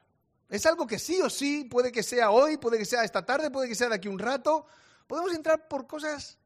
Es 0.50 0.66
algo 0.66 0.86
que 0.86 1.00
sí 1.00 1.20
o 1.22 1.30
sí, 1.30 1.66
puede 1.66 1.92
que 1.92 2.04
sea 2.04 2.30
hoy, 2.30 2.58
puede 2.58 2.78
que 2.78 2.86
sea 2.86 3.04
esta 3.04 3.26
tarde, 3.26 3.50
puede 3.50 3.68
que 3.68 3.76
sea 3.76 3.90
de 3.90 3.96
aquí 3.96 4.08
un 4.08 4.20
rato. 4.20 4.68
Podemos 5.08 5.34
entrar 5.34 5.68
por 5.68 5.88
cosas 5.88 6.38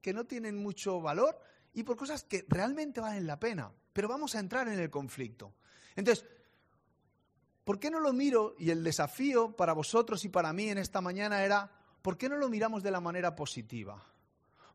que 0.00 0.12
no 0.12 0.24
tienen 0.24 0.56
mucho 0.56 1.00
valor 1.00 1.38
y 1.74 1.82
por 1.82 1.96
cosas 1.96 2.24
que 2.24 2.46
realmente 2.48 3.00
valen 3.00 3.26
la 3.26 3.38
pena, 3.38 3.70
pero 3.92 4.08
vamos 4.08 4.34
a 4.34 4.38
entrar 4.38 4.68
en 4.68 4.78
el 4.78 4.90
conflicto. 4.90 5.52
Entonces, 5.96 6.26
¿Por 7.64 7.80
qué 7.80 7.90
no 7.90 7.98
lo 7.98 8.12
miro? 8.12 8.54
Y 8.58 8.70
el 8.70 8.84
desafío 8.84 9.56
para 9.56 9.72
vosotros 9.72 10.24
y 10.24 10.28
para 10.28 10.52
mí 10.52 10.68
en 10.68 10.78
esta 10.78 11.00
mañana 11.00 11.42
era, 11.42 11.70
¿por 12.02 12.18
qué 12.18 12.28
no 12.28 12.36
lo 12.36 12.50
miramos 12.50 12.82
de 12.82 12.90
la 12.90 13.00
manera 13.00 13.34
positiva? 13.34 14.04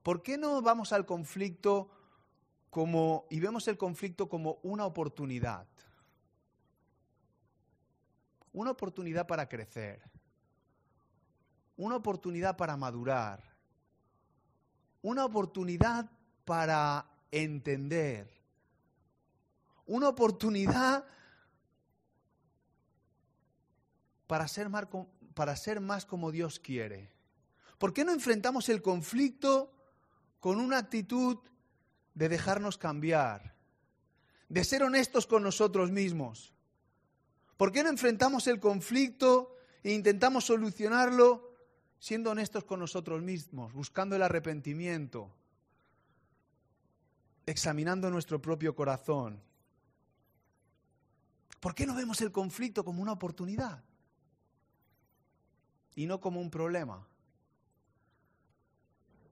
¿Por 0.02 0.24
qué 0.24 0.38
no 0.38 0.62
vamos 0.62 0.92
al 0.92 1.06
conflicto 1.06 1.90
como, 2.72 3.28
y 3.30 3.40
vemos 3.40 3.68
el 3.68 3.78
conflicto 3.78 4.28
como 4.28 4.60
una 4.64 4.86
oportunidad? 4.86 5.68
Una 8.54 8.72
oportunidad 8.72 9.28
para 9.28 9.48
crecer, 9.48 10.02
una 11.78 11.98
oportunidad 11.98 12.58
para 12.58 12.76
madurar, 12.76 13.44
una 15.04 15.26
oportunidad 15.26 16.10
para 16.44 17.06
entender, 17.30 18.28
una 19.86 20.10
oportunidad 20.10 21.06
para 24.30 24.48
ser, 24.48 25.80
más, 25.80 26.06
como 26.06 26.32
Dios 26.32 26.60
quiere. 26.60 27.12
¿Por 27.80 27.94
qué 27.94 28.06
no 28.06 28.14
enfrentamos 28.14 28.70
el 28.70 28.80
conflicto 28.80 29.74
con 30.40 30.60
una 30.60 30.78
actitud 30.78 31.40
de 32.14 32.30
dejarnos 32.30 32.78
cambiar, 32.78 33.56
de 34.48 34.64
ser 34.64 34.84
honestos 34.84 35.26
con 35.26 35.42
nosotros 35.42 35.90
mismos? 35.90 36.54
¿Por 37.58 37.72
qué 37.72 37.82
no 37.82 37.90
enfrentamos 37.90 38.46
el 38.46 38.60
conflicto 38.60 39.58
e 39.82 39.94
intentamos 39.94 40.46
solucionarlo 40.46 41.52
siendo 41.98 42.30
honestos 42.30 42.66
con 42.66 42.80
nosotros 42.80 43.24
mismos, 43.24 43.74
buscando 43.74 44.16
el 44.16 44.22
arrepentimiento, 44.22 45.36
examinando 47.48 48.12
nuestro 48.12 48.40
propio 48.40 48.76
corazón? 48.76 49.42
¿Por 51.60 51.74
qué 51.74 51.88
no 51.88 51.96
vemos 51.96 52.22
el 52.22 52.32
conflicto 52.32 52.86
como 52.86 53.02
una 53.02 53.14
oportunidad 53.14 53.89
y 55.96 56.06
no 56.06 56.20
como 56.20 56.40
un 56.40 56.50
problema? 56.50 57.08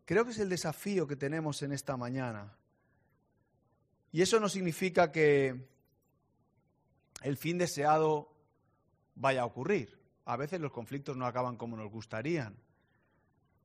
Creo 0.06 0.24
que 0.24 0.32
es 0.32 0.40
el 0.40 0.50
desafío 0.50 1.06
que 1.06 1.16
tenemos 1.16 1.62
en 1.64 1.74
esta 1.74 1.98
mañana. 1.98 2.56
Y 4.12 4.22
eso 4.22 4.40
no 4.40 4.48
significa 4.48 5.12
que 5.12 5.68
el 7.22 7.38
fin 7.38 7.58
deseado 7.58 8.34
vaya 9.16 9.42
a 9.42 9.46
ocurrir. 9.46 10.00
A 10.26 10.38
veces 10.38 10.62
los 10.62 10.72
conflictos 10.72 11.18
no 11.18 11.26
acaban 11.26 11.58
como 11.58 11.78
nos 11.78 11.92
gustarían, 11.92 12.56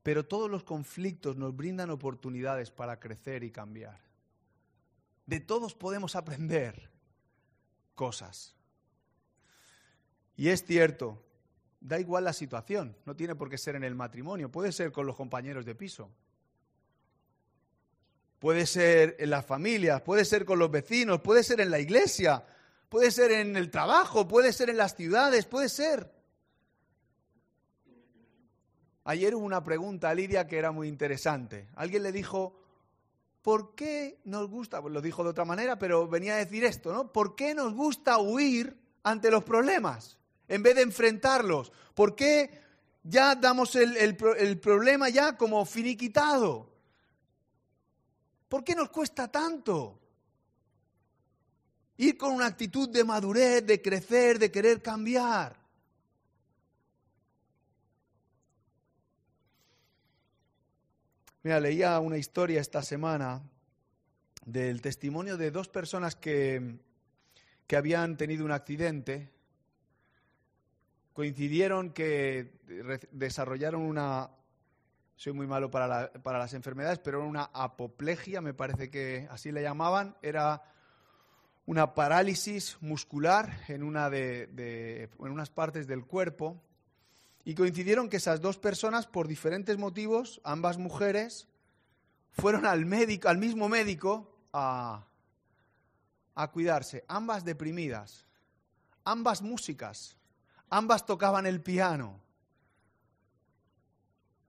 pero 0.01 0.25
todos 0.25 0.49
los 0.49 0.63
conflictos 0.63 1.37
nos 1.37 1.55
brindan 1.55 1.89
oportunidades 1.89 2.71
para 2.71 2.99
crecer 2.99 3.43
y 3.43 3.51
cambiar. 3.51 3.99
De 5.25 5.39
todos 5.39 5.73
podemos 5.75 6.15
aprender 6.15 6.89
cosas. 7.95 8.53
Y 10.35 10.49
es 10.49 10.65
cierto, 10.65 11.23
da 11.83 11.99
igual 11.99 12.23
la 12.23 12.33
situación, 12.33 12.95
no 13.05 13.13
tiene 13.15 13.35
por 13.35 13.49
qué 13.49 13.57
ser 13.57 13.75
en 13.75 13.83
el 13.83 13.93
matrimonio, 13.93 14.49
puede 14.49 14.71
ser 14.71 14.91
con 14.93 15.05
los 15.05 15.17
compañeros 15.17 15.65
de 15.65 15.75
piso, 15.75 16.09
puede 18.39 18.65
ser 18.65 19.17
en 19.19 19.29
las 19.29 19.45
familias, 19.45 20.01
puede 20.01 20.23
ser 20.23 20.45
con 20.45 20.59
los 20.59 20.71
vecinos, 20.71 21.19
puede 21.19 21.43
ser 21.43 21.59
en 21.59 21.69
la 21.69 21.79
iglesia, 21.79 22.45
puede 22.87 23.11
ser 23.11 23.31
en 23.33 23.57
el 23.57 23.69
trabajo, 23.69 24.27
puede 24.27 24.53
ser 24.53 24.69
en 24.69 24.77
las 24.77 24.95
ciudades, 24.95 25.45
puede 25.45 25.67
ser. 25.67 26.09
Ayer 29.03 29.35
hubo 29.35 29.45
una 29.45 29.61
pregunta 29.61 30.09
a 30.09 30.15
Lidia 30.15 30.47
que 30.47 30.57
era 30.57 30.71
muy 30.71 30.87
interesante. 30.87 31.67
Alguien 31.75 32.03
le 32.03 32.13
dijo, 32.13 32.57
¿por 33.41 33.75
qué 33.75 34.21
nos 34.23 34.49
gusta? 34.49 34.81
Pues 34.81 34.93
lo 34.93 35.01
dijo 35.01 35.25
de 35.25 35.31
otra 35.31 35.43
manera, 35.43 35.77
pero 35.77 36.07
venía 36.07 36.35
a 36.35 36.37
decir 36.37 36.63
esto, 36.63 36.93
¿no? 36.93 37.11
¿Por 37.11 37.35
qué 37.35 37.53
nos 37.53 37.73
gusta 37.73 38.19
huir 38.19 38.79
ante 39.03 39.29
los 39.29 39.43
problemas 39.43 40.17
en 40.47 40.63
vez 40.63 40.75
de 40.75 40.81
enfrentarlos? 40.81 41.71
¿Por 41.93 42.15
qué 42.15 42.61
ya 43.03 43.35
damos 43.35 43.75
el, 43.75 44.15
problema 44.59 45.09
ya 45.09 45.37
como 45.37 45.65
finiquitado? 45.65 46.69
¿Por 48.49 48.63
qué 48.63 48.75
nos 48.75 48.89
cuesta 48.89 49.31
tanto? 49.31 49.99
Ir 51.97 52.17
con 52.17 52.33
una 52.33 52.47
actitud 52.47 52.89
de 52.89 53.03
madurez, 53.03 53.65
de 53.65 53.81
crecer, 53.81 54.39
de 54.39 54.51
querer 54.51 54.81
cambiar. 54.81 55.63
Mira, 61.43 61.59
leía 61.59 61.99
una 61.99 62.17
historia 62.17 62.61
esta 62.61 62.81
semana 62.81 63.41
del 64.45 64.81
testimonio 64.81 65.35
de 65.35 65.51
dos 65.51 65.67
personas 65.67 66.15
que, 66.15 66.77
que 67.67 67.75
habían 67.75 68.15
tenido 68.15 68.45
un 68.45 68.51
accidente. 68.51 69.32
Coincidieron 71.13 71.91
que 71.91 72.59
desarrollaron 73.11 73.81
una, 73.81 74.31
soy 75.15 75.33
muy 75.33 75.47
malo 75.47 75.69
para, 75.69 76.11
para, 76.11 76.39
las 76.39 76.53
enfermedades, 76.53 76.99
pero 76.99 77.25
una 77.25 77.49
apoplejia, 77.53 78.41
me 78.41 78.53
parece 78.53 78.89
que 78.89 79.27
así 79.29 79.51
le 79.51 79.61
llamaban, 79.61 80.17
era 80.21 80.63
una 81.65 81.93
parálisis 81.93 82.77
muscular 82.81 83.61
en, 83.67 83.83
una 83.83 84.09
de, 84.09 85.09
en 85.19 85.31
unas 85.31 85.49
partes 85.49 85.87
del 85.87 86.05
cuerpo. 86.05 86.61
Y 87.45 87.55
coincidieron 87.55 88.09
que 88.09 88.17
esas 88.17 88.41
dos 88.41 88.57
personas, 88.57 89.05
por 89.05 89.27
diferentes 89.27 89.77
motivos, 89.77 90.41
ambas 90.43 90.77
mujeres, 90.77 91.47
fueron 92.31 92.65
al 92.65 92.85
médico, 92.85 93.27
al 93.27 93.37
mismo 93.37 93.69
médico 93.69 94.35
a, 94.51 95.05
a 96.35 96.51
cuidarse, 96.51 97.03
ambas 97.07 97.43
deprimidas, 97.43 98.25
ambas 99.03 99.41
músicas, 99.41 100.17
ambas 100.73 101.05
tocaban 101.05 101.45
el 101.45 101.61
piano. 101.61 102.19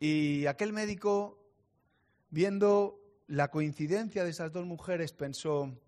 Y 0.01 0.47
aquel 0.47 0.73
médico, 0.73 1.39
viendo 2.31 2.99
la 3.27 3.51
coincidencia 3.51 4.25
de 4.25 4.31
esas 4.31 4.51
dos 4.51 4.65
mujeres, 4.65 5.13
pensó, 5.13 5.79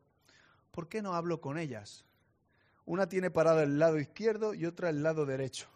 ¿por 0.71 0.89
qué 0.89 1.01
no 1.01 1.15
hablo 1.15 1.41
con 1.41 1.59
ellas? 1.59 2.05
Una 2.85 3.09
tiene 3.09 3.31
parado 3.31 3.63
el 3.63 3.79
lado 3.79 3.99
izquierdo 3.99 4.53
y 4.53 4.67
otra 4.67 4.91
el 4.91 5.03
lado 5.03 5.25
derecho. 5.25 5.69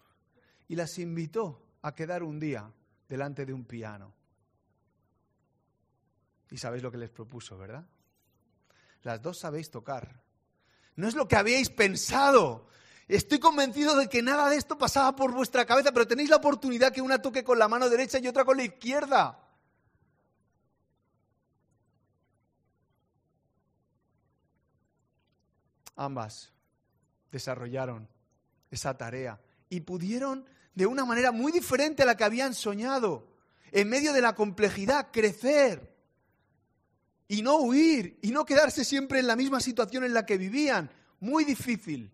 Y 0.69 0.77
las 0.77 0.99
invitó 0.99 1.67
a 1.83 1.95
quedar 1.95 2.23
un 2.23 2.39
día 2.39 2.71
delante 3.09 3.47
de 3.47 3.55
un 3.55 3.65
piano. 3.65 4.15
Y 6.51 6.59
sabéis 6.59 6.83
lo 6.83 6.91
que 6.91 6.99
les 6.99 7.11
propuso, 7.11 7.57
¿verdad? 7.57 7.87
Las 9.03 9.23
dos 9.23 9.39
sabéis 9.39 9.71
tocar. 9.71 10.23
No 10.97 11.09
es 11.09 11.15
lo 11.15 11.27
que 11.27 11.37
habíais 11.37 11.71
pensado. 11.71 12.69
Estoy 13.11 13.41
convencido 13.41 13.97
de 13.97 14.09
que 14.09 14.23
nada 14.23 14.49
de 14.49 14.57
esto 14.57 14.79
pasaba 14.79 15.17
por 15.17 15.33
vuestra 15.33 15.67
cabeza, 15.67 15.91
pero 15.91 16.07
tenéis 16.07 16.31
la 16.31 16.37
oportunidad 16.37 16.93
que 16.93 17.03
una 17.03 17.21
toque 17.21 17.43
con 17.43 17.59
la 17.59 17.67
mano 17.67 17.89
derecha 17.89 18.21
y 18.21 18.29
otra 18.29 18.45
con 18.45 18.57
la 18.57 18.63
izquierda. 18.63 19.37
ambas 25.97 26.51
desarrollaron 27.31 28.09
esa 28.71 28.97
tarea 28.97 29.39
y 29.69 29.81
pudieron 29.81 30.47
de 30.75 30.87
una 30.87 31.05
manera 31.05 31.31
muy 31.31 31.53
diferente 31.53 32.05
a 32.05 32.07
la 32.07 32.17
que 32.17 32.25
habían 32.25 32.55
soñado, 32.55 33.29
en 33.71 33.89
medio 33.89 34.13
de 34.13 34.23
la 34.23 34.35
complejidad, 34.35 35.09
crecer 35.13 35.95
y 37.29 37.43
no 37.43 37.57
huir 37.57 38.19
y 38.23 38.31
no 38.31 38.47
quedarse 38.47 38.85
siempre 38.85 39.19
en 39.19 39.27
la 39.27 39.37
misma 39.37 39.61
situación 39.61 40.05
en 40.05 40.15
la 40.15 40.25
que 40.25 40.39
vivían. 40.39 40.91
Muy 41.19 41.45
difícil. 41.45 42.11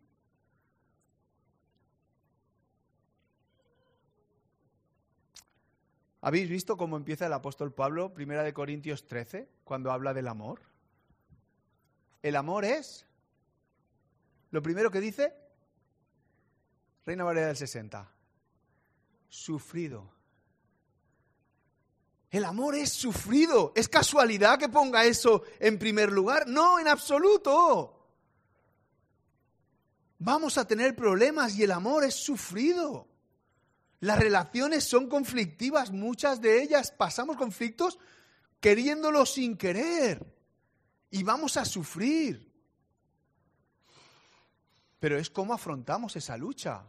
¿Habéis 6.26 6.48
visto 6.48 6.76
cómo 6.76 6.96
empieza 6.96 7.26
el 7.26 7.32
apóstol 7.32 7.72
Pablo, 7.72 8.12
primera 8.12 8.42
de 8.42 8.52
Corintios 8.52 9.06
13, 9.06 9.48
cuando 9.62 9.92
habla 9.92 10.12
del 10.12 10.26
amor? 10.26 10.60
El 12.20 12.34
amor 12.34 12.64
es 12.64 13.06
lo 14.50 14.60
primero 14.60 14.90
que 14.90 14.98
dice, 14.98 15.32
Reina 17.04 17.24
María 17.24 17.46
del 17.46 17.56
60, 17.56 18.10
sufrido. 19.28 20.10
El 22.32 22.44
amor 22.44 22.74
es 22.74 22.90
sufrido. 22.90 23.72
¿Es 23.76 23.88
casualidad 23.88 24.58
que 24.58 24.68
ponga 24.68 25.04
eso 25.04 25.44
en 25.60 25.78
primer 25.78 26.10
lugar? 26.10 26.48
No, 26.48 26.80
en 26.80 26.88
absoluto. 26.88 28.04
Vamos 30.18 30.58
a 30.58 30.66
tener 30.66 30.96
problemas 30.96 31.56
y 31.56 31.62
el 31.62 31.70
amor 31.70 32.02
es 32.02 32.14
sufrido. 32.14 33.15
Las 34.06 34.20
relaciones 34.20 34.84
son 34.84 35.08
conflictivas, 35.08 35.90
muchas 35.90 36.40
de 36.40 36.62
ellas 36.62 36.92
pasamos 36.92 37.36
conflictos 37.36 37.98
queriéndolo 38.60 39.26
sin 39.26 39.56
querer 39.56 40.24
y 41.10 41.24
vamos 41.24 41.56
a 41.56 41.64
sufrir 41.64 42.46
pero 45.00 45.18
es 45.18 45.28
cómo 45.28 45.52
afrontamos 45.52 46.14
esa 46.14 46.36
lucha, 46.36 46.84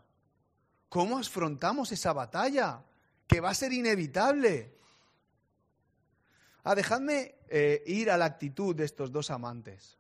cómo 0.90 1.18
afrontamos 1.18 1.92
esa 1.92 2.14
batalla, 2.14 2.84
que 3.28 3.42
va 3.42 3.50
a 3.50 3.56
ser 3.56 3.74
inevitable. 3.74 4.76
Ah, 6.64 6.76
dejadme 6.76 7.36
eh, 7.50 7.84
ir 7.88 8.10
a 8.10 8.18
la 8.18 8.26
actitud 8.26 8.76
de 8.76 8.86
estos 8.86 9.12
dos 9.12 9.30
amantes. 9.30 9.98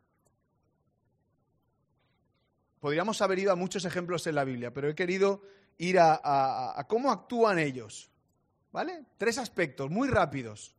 Podríamos 2.79 3.21
haber 3.21 3.39
ido 3.39 3.51
a 3.51 3.55
muchos 3.55 3.85
ejemplos 3.85 4.27
en 4.27 4.35
la 4.35 4.43
Biblia, 4.43 4.71
pero 4.71 4.87
he 4.87 4.95
querido 4.95 5.41
ir 5.77 5.99
a, 5.99 6.85
cómo 6.87 7.11
actúan 7.11 7.59
ellos. 7.59 8.09
¿Vale? 8.71 9.05
Tres 9.17 9.37
aspectos 9.37 9.89
muy 9.89 10.07
rápidos 10.07 10.75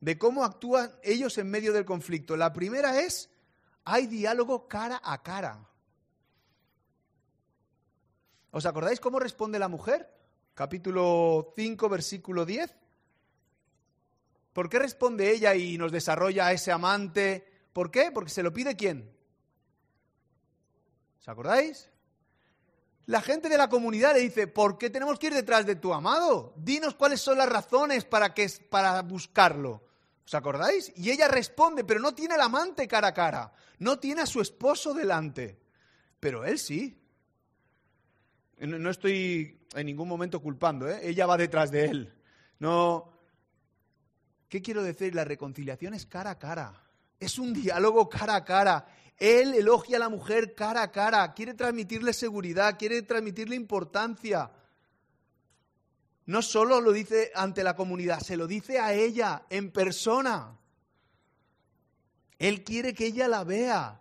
de 0.00 0.18
cómo 0.18 0.44
actúan 0.44 0.90
ellos 1.02 1.38
en 1.38 1.50
medio 1.50 1.72
del 1.72 1.84
conflicto. 1.84 2.36
La 2.36 2.52
primera 2.52 3.00
es, 3.00 3.30
hay 3.84 4.06
diálogo 4.06 4.68
cara 4.68 5.00
a 5.02 5.22
cara. 5.22 5.68
¿Os 8.50 8.66
acordáis 8.66 9.00
cómo 9.00 9.18
responde 9.18 9.58
la 9.58 9.68
mujer? 9.68 10.12
Capítulo 10.54 11.52
5, 11.56 11.88
versículo 11.88 12.44
10. 12.44 12.76
¿Por 14.52 14.68
qué 14.68 14.78
responde 14.78 15.30
ella 15.30 15.54
y 15.54 15.76
nos 15.78 15.90
desarrolla 15.90 16.46
a 16.46 16.52
ese 16.52 16.70
amante? 16.70 17.46
¿Por 17.72 17.90
qué? 17.90 18.12
Porque 18.12 18.30
se 18.30 18.42
lo 18.42 18.52
pide 18.52 18.76
quién? 18.76 19.12
¿Os 21.18 21.28
acordáis? 21.28 21.90
La 23.06 23.20
gente 23.20 23.48
de 23.48 23.58
la 23.58 23.68
comunidad 23.68 24.14
le 24.14 24.20
dice, 24.20 24.46
¿por 24.46 24.78
qué 24.78 24.88
tenemos 24.88 25.18
que 25.18 25.26
ir 25.26 25.34
detrás 25.34 25.66
de 25.66 25.76
tu 25.76 25.92
amado? 25.92 26.54
Dinos 26.56 26.94
cuáles 26.94 27.20
son 27.20 27.38
las 27.38 27.48
razones 27.48 28.04
para, 28.04 28.32
que, 28.32 28.50
para 28.70 29.02
buscarlo. 29.02 29.84
¿Os 30.24 30.34
acordáis? 30.34 30.90
Y 30.96 31.10
ella 31.10 31.28
responde, 31.28 31.84
pero 31.84 32.00
no 32.00 32.14
tiene 32.14 32.34
al 32.34 32.40
amante 32.40 32.88
cara 32.88 33.08
a 33.08 33.14
cara, 33.14 33.52
no 33.78 33.98
tiene 33.98 34.22
a 34.22 34.26
su 34.26 34.40
esposo 34.40 34.94
delante, 34.94 35.60
pero 36.18 36.44
él 36.46 36.58
sí. 36.58 36.98
No 38.58 38.88
estoy 38.88 39.60
en 39.74 39.86
ningún 39.86 40.08
momento 40.08 40.40
culpando, 40.40 40.88
¿eh? 40.88 41.00
ella 41.02 41.26
va 41.26 41.36
detrás 41.36 41.70
de 41.70 41.84
él. 41.84 42.14
No. 42.58 43.12
¿Qué 44.48 44.62
quiero 44.62 44.82
decir? 44.82 45.14
La 45.14 45.24
reconciliación 45.24 45.92
es 45.92 46.06
cara 46.06 46.30
a 46.30 46.38
cara. 46.38 46.80
Es 47.20 47.38
un 47.38 47.52
diálogo 47.52 48.08
cara 48.08 48.36
a 48.36 48.44
cara. 48.44 48.86
Él 49.18 49.54
elogia 49.54 49.96
a 49.96 50.00
la 50.00 50.08
mujer 50.08 50.54
cara 50.54 50.82
a 50.82 50.90
cara, 50.90 51.32
quiere 51.34 51.54
transmitirle 51.54 52.12
seguridad, 52.12 52.78
quiere 52.78 53.02
transmitirle 53.02 53.54
importancia. 53.54 54.50
No 56.26 56.42
solo 56.42 56.80
lo 56.80 56.92
dice 56.92 57.30
ante 57.34 57.62
la 57.62 57.76
comunidad, 57.76 58.20
se 58.20 58.36
lo 58.36 58.46
dice 58.46 58.78
a 58.78 58.92
ella 58.92 59.44
en 59.50 59.70
persona. 59.70 60.58
Él 62.38 62.64
quiere 62.64 62.94
que 62.94 63.06
ella 63.06 63.28
la 63.28 63.44
vea. 63.44 64.00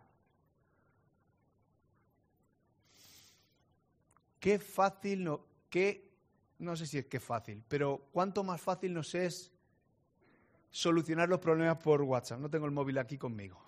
Qué 4.40 4.60
fácil, 4.60 5.24
no, 5.24 5.46
qué, 5.70 6.12
no 6.60 6.76
sé 6.76 6.86
si 6.86 6.98
es 6.98 7.06
que 7.06 7.20
fácil, 7.20 7.64
pero 7.68 8.10
cuánto 8.12 8.44
más 8.44 8.60
fácil 8.60 8.94
nos 8.94 9.16
es 9.16 9.52
solucionar 10.70 11.30
los 11.30 11.40
problemas 11.40 11.78
por 11.78 12.02
WhatsApp. 12.02 12.40
No 12.40 12.50
tengo 12.50 12.66
el 12.66 12.72
móvil 12.72 12.98
aquí 12.98 13.18
conmigo. 13.18 13.63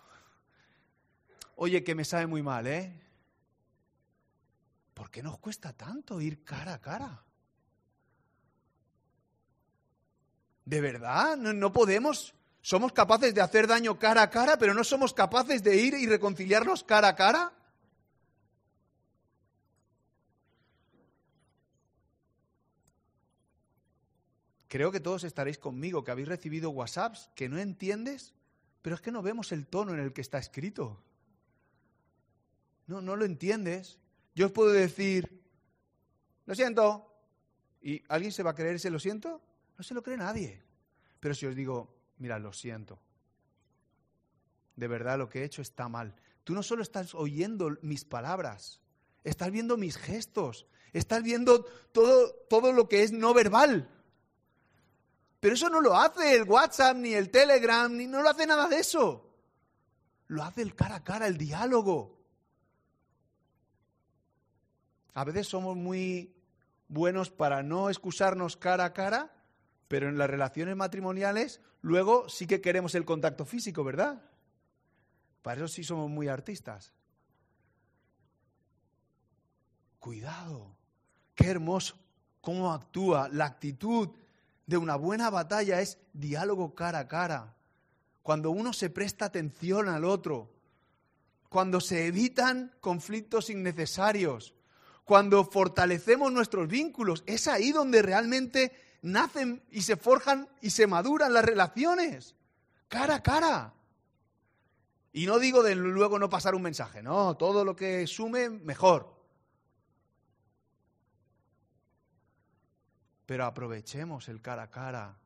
Oye, 1.56 1.84
que 1.84 1.96
me 1.96 2.04
sabe 2.04 2.28
muy 2.28 2.44
mal, 2.44 2.68
¿eh? 2.68 2.94
¿Por 4.94 5.10
qué 5.10 5.24
nos 5.24 5.38
cuesta 5.40 5.74
tanto 5.74 6.20
ir 6.22 6.44
cara 6.44 6.76
a 6.76 6.82
cara? 6.82 7.24
¿De 10.66 10.82
verdad? 10.82 11.38
¿No, 11.38 11.72
podemos? 11.72 12.34
¿Somos 12.62 12.92
capaces 12.92 13.34
de 13.34 13.42
hacer 13.42 13.68
daño 13.68 13.98
cara 14.00 14.24
a 14.24 14.30
cara, 14.30 14.58
pero 14.58 14.74
no 14.74 14.84
somos 14.84 15.14
capaces 15.14 15.64
de 15.64 15.78
ir 15.78 15.94
y 15.94 16.08
reconciliarnos 16.08 16.84
cara 16.84 17.10
a 17.10 17.16
cara? 17.16 17.54
Creo 24.68 24.92
que 24.92 25.00
todos 25.00 25.24
estaréis 25.24 25.58
conmigo, 25.58 26.04
que 26.04 26.12
habéis 26.12 26.28
recibido 26.28 26.70
WhatsApps 26.72 27.30
que 27.36 27.48
no 27.48 27.60
entiendes, 27.60 28.34
pero 28.82 28.96
es 28.96 29.02
que 29.02 29.12
no 29.12 29.22
vemos 29.22 29.52
el 29.54 29.68
tono 29.68 29.94
en 29.94 30.00
el 30.00 30.12
que 30.12 30.22
está 30.22 30.38
escrito. 30.38 31.00
No, 32.88 33.02
no 33.02 33.16
lo 33.16 33.26
entiendes. 33.26 34.00
Yo 34.36 34.48
os 34.48 34.52
puedo 34.52 34.72
decir, 34.72 35.44
lo 36.46 36.56
siento, 36.56 37.12
y 37.82 38.04
alguien 38.10 38.32
se 38.32 38.44
va 38.44 38.52
a 38.52 38.56
creer 38.56 38.76
ese 38.76 38.90
lo 38.90 39.00
siento. 39.00 39.42
No 39.78 39.84
se 39.84 39.94
lo 39.94 40.04
cree 40.04 40.18
nadie. 40.18 40.64
Pero 41.20 41.34
si 41.36 41.46
os 41.46 41.56
digo, 41.56 41.96
mira, 42.18 42.40
lo 42.40 42.54
siento, 42.54 43.00
de 44.76 44.88
verdad 44.88 45.18
lo 45.18 45.30
que 45.30 45.42
he 45.42 45.46
hecho 45.46 45.62
está 45.62 45.90
mal. 45.90 46.16
Tú 46.44 46.54
no 46.54 46.64
solo 46.64 46.84
estás 46.84 47.16
oyendo 47.16 47.76
mis 47.82 48.06
palabras, 48.06 48.82
estás 49.24 49.52
viendo 49.52 49.78
mis 49.78 49.98
gestos, 49.98 50.68
estás 50.94 51.24
viendo 51.24 51.64
todo, 51.92 52.32
todo 52.50 52.72
lo 52.72 52.88
que 52.88 53.04
es 53.04 53.12
no 53.12 53.34
verbal. 53.34 53.90
Pero 55.40 55.56
eso 55.56 55.70
no 55.70 55.82
lo 55.82 55.96
hace 55.96 56.36
el 56.36 56.44
WhatsApp, 56.44 56.98
ni 56.98 57.14
el 57.14 57.30
Telegram, 57.30 57.96
ni 57.96 58.08
no 58.08 58.22
lo 58.22 58.30
hace 58.30 58.48
nada 58.48 58.68
de 58.68 58.80
eso. 58.80 59.32
Lo 60.28 60.44
hace 60.44 60.62
el 60.62 60.76
cara 60.76 60.96
a 60.96 61.04
cara, 61.04 61.28
el 61.28 61.38
diálogo. 61.38 62.18
A 65.16 65.24
veces 65.24 65.48
somos 65.48 65.76
muy 65.76 66.36
buenos 66.88 67.32
para 67.32 67.64
no 67.64 67.90
excusarnos 67.90 68.58
cara 68.58 68.86
a 68.86 68.94
cara, 68.94 69.32
pero 69.88 70.10
en 70.10 70.18
las 70.18 70.30
relaciones 70.30 70.76
matrimoniales 70.76 71.62
luego 71.82 72.28
sí 72.28 72.48
que 72.48 72.62
queremos 72.62 72.96
el 72.96 73.06
contacto 73.06 73.46
físico, 73.46 73.84
¿verdad? 73.84 74.22
Para 75.42 75.58
eso 75.58 75.68
sí 75.70 75.84
somos 75.84 76.10
muy 76.10 76.28
artistas. 76.28 76.92
Cuidado, 80.00 80.76
qué 81.34 81.48
hermoso 81.48 81.98
cómo 82.42 82.74
actúa. 82.74 83.30
La 83.32 83.46
actitud 83.46 84.10
de 84.66 84.78
una 84.78 84.98
buena 84.98 85.30
batalla 85.30 85.80
es 85.80 85.98
diálogo 86.12 86.76
cara 86.76 87.00
a 87.00 87.08
cara. 87.08 87.56
Cuando 88.22 88.52
uno 88.52 88.74
se 88.74 88.90
presta 88.90 89.26
atención 89.26 89.88
al 89.88 90.04
otro, 90.04 90.52
cuando 91.48 91.80
se 91.80 92.08
evitan 92.08 92.76
conflictos 92.82 93.50
innecesarios, 93.50 94.55
cuando 95.06 95.46
fortalecemos 95.46 96.32
nuestros 96.32 96.68
vínculos, 96.68 97.24
es 97.28 97.48
ahí 97.48 97.72
donde 97.72 98.02
realmente 98.02 98.98
nacen 99.04 99.64
y 99.70 99.84
se 99.84 99.96
forjan 99.96 100.50
y 100.62 100.72
se 100.72 100.88
maduran 100.88 101.32
las 101.32 101.46
relaciones, 101.46 102.36
cara 102.88 103.16
a 103.16 103.24
cara. 103.24 103.74
Y 105.14 105.28
no 105.28 105.38
digo 105.38 105.62
de 105.64 105.76
luego 105.76 106.18
no 106.18 106.28
pasar 106.28 106.56
un 106.56 106.64
mensaje, 106.64 107.04
no, 107.04 107.38
todo 107.38 107.64
lo 107.64 107.76
que 107.76 108.06
sume, 108.08 108.50
mejor. 108.50 109.16
Pero 113.28 113.46
aprovechemos 113.46 114.28
el 114.28 114.42
cara 114.42 114.64
a 114.64 114.72
cara, 114.72 115.18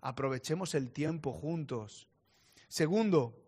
aprovechemos 0.00 0.74
el 0.74 0.90
tiempo 0.90 1.34
juntos. 1.34 2.08
Segundo, 2.66 3.38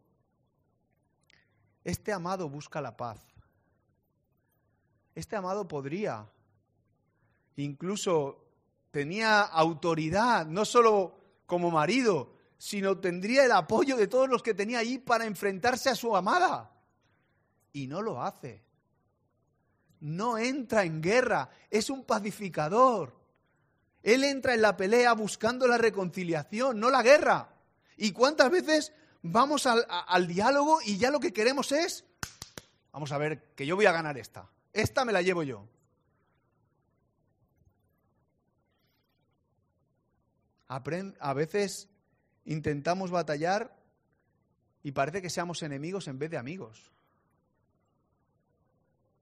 este 1.85 2.13
amado 2.13 2.51
busca 2.51 2.83
la 2.83 2.97
paz. 2.97 3.30
Este 5.21 5.37
amado 5.37 5.69
podría, 5.69 6.27
incluso 7.57 8.43
tenía 8.91 9.43
autoridad, 9.43 10.47
no 10.47 10.65
solo 10.65 11.15
como 11.45 11.71
marido, 11.71 12.33
sino 12.57 12.97
tendría 12.97 13.45
el 13.45 13.53
apoyo 13.53 13.99
de 13.99 14.07
todos 14.07 14.31
los 14.31 14.43
que 14.43 14.55
tenía 14.55 14.79
allí 14.79 14.97
para 14.97 15.27
enfrentarse 15.27 15.91
a 15.91 15.95
su 15.95 16.17
amada. 16.17 16.73
Y 17.75 17.87
no 17.87 18.01
lo 18.01 18.23
hace. 18.23 18.65
No 20.01 20.39
entra 20.39 20.85
en 20.85 21.03
guerra, 21.03 21.51
es 21.69 21.91
un 21.91 22.05
pacificador. 22.05 23.15
Él 24.03 24.25
entra 24.25 24.55
en 24.55 24.63
la 24.63 24.75
pelea 24.75 25.13
buscando 25.13 25.67
la 25.67 25.77
reconciliación, 25.77 26.81
no 26.81 26.89
la 26.89 27.03
guerra. 27.03 27.57
¿Y 27.99 28.13
cuántas 28.13 28.51
veces 28.51 28.95
vamos 29.21 29.67
al, 29.67 29.87
al 29.87 30.27
diálogo 30.27 30.79
y 30.83 30.97
ya 30.97 31.11
lo 31.11 31.21
que 31.21 31.35
queremos 31.35 31.73
es, 31.73 32.07
vamos 32.91 33.13
a 33.13 33.19
ver, 33.19 33.53
que 33.55 33.67
yo 33.67 33.77
voy 33.77 33.85
a 33.85 33.93
ganar 33.93 34.17
esta? 34.17 34.49
Esta 34.73 35.05
me 35.05 35.13
la 35.13 35.23
llevo 35.23 35.43
yo. 35.43 35.67
a 40.69 41.35
veces 41.35 41.89
intentamos 42.45 43.11
batallar 43.11 43.77
y 44.85 44.93
parece 44.93 45.21
que 45.21 45.29
seamos 45.29 45.65
enemigos 45.65 46.07
en 46.07 46.19
vez 46.19 46.31
de 46.31 46.39
amigos. 46.39 46.93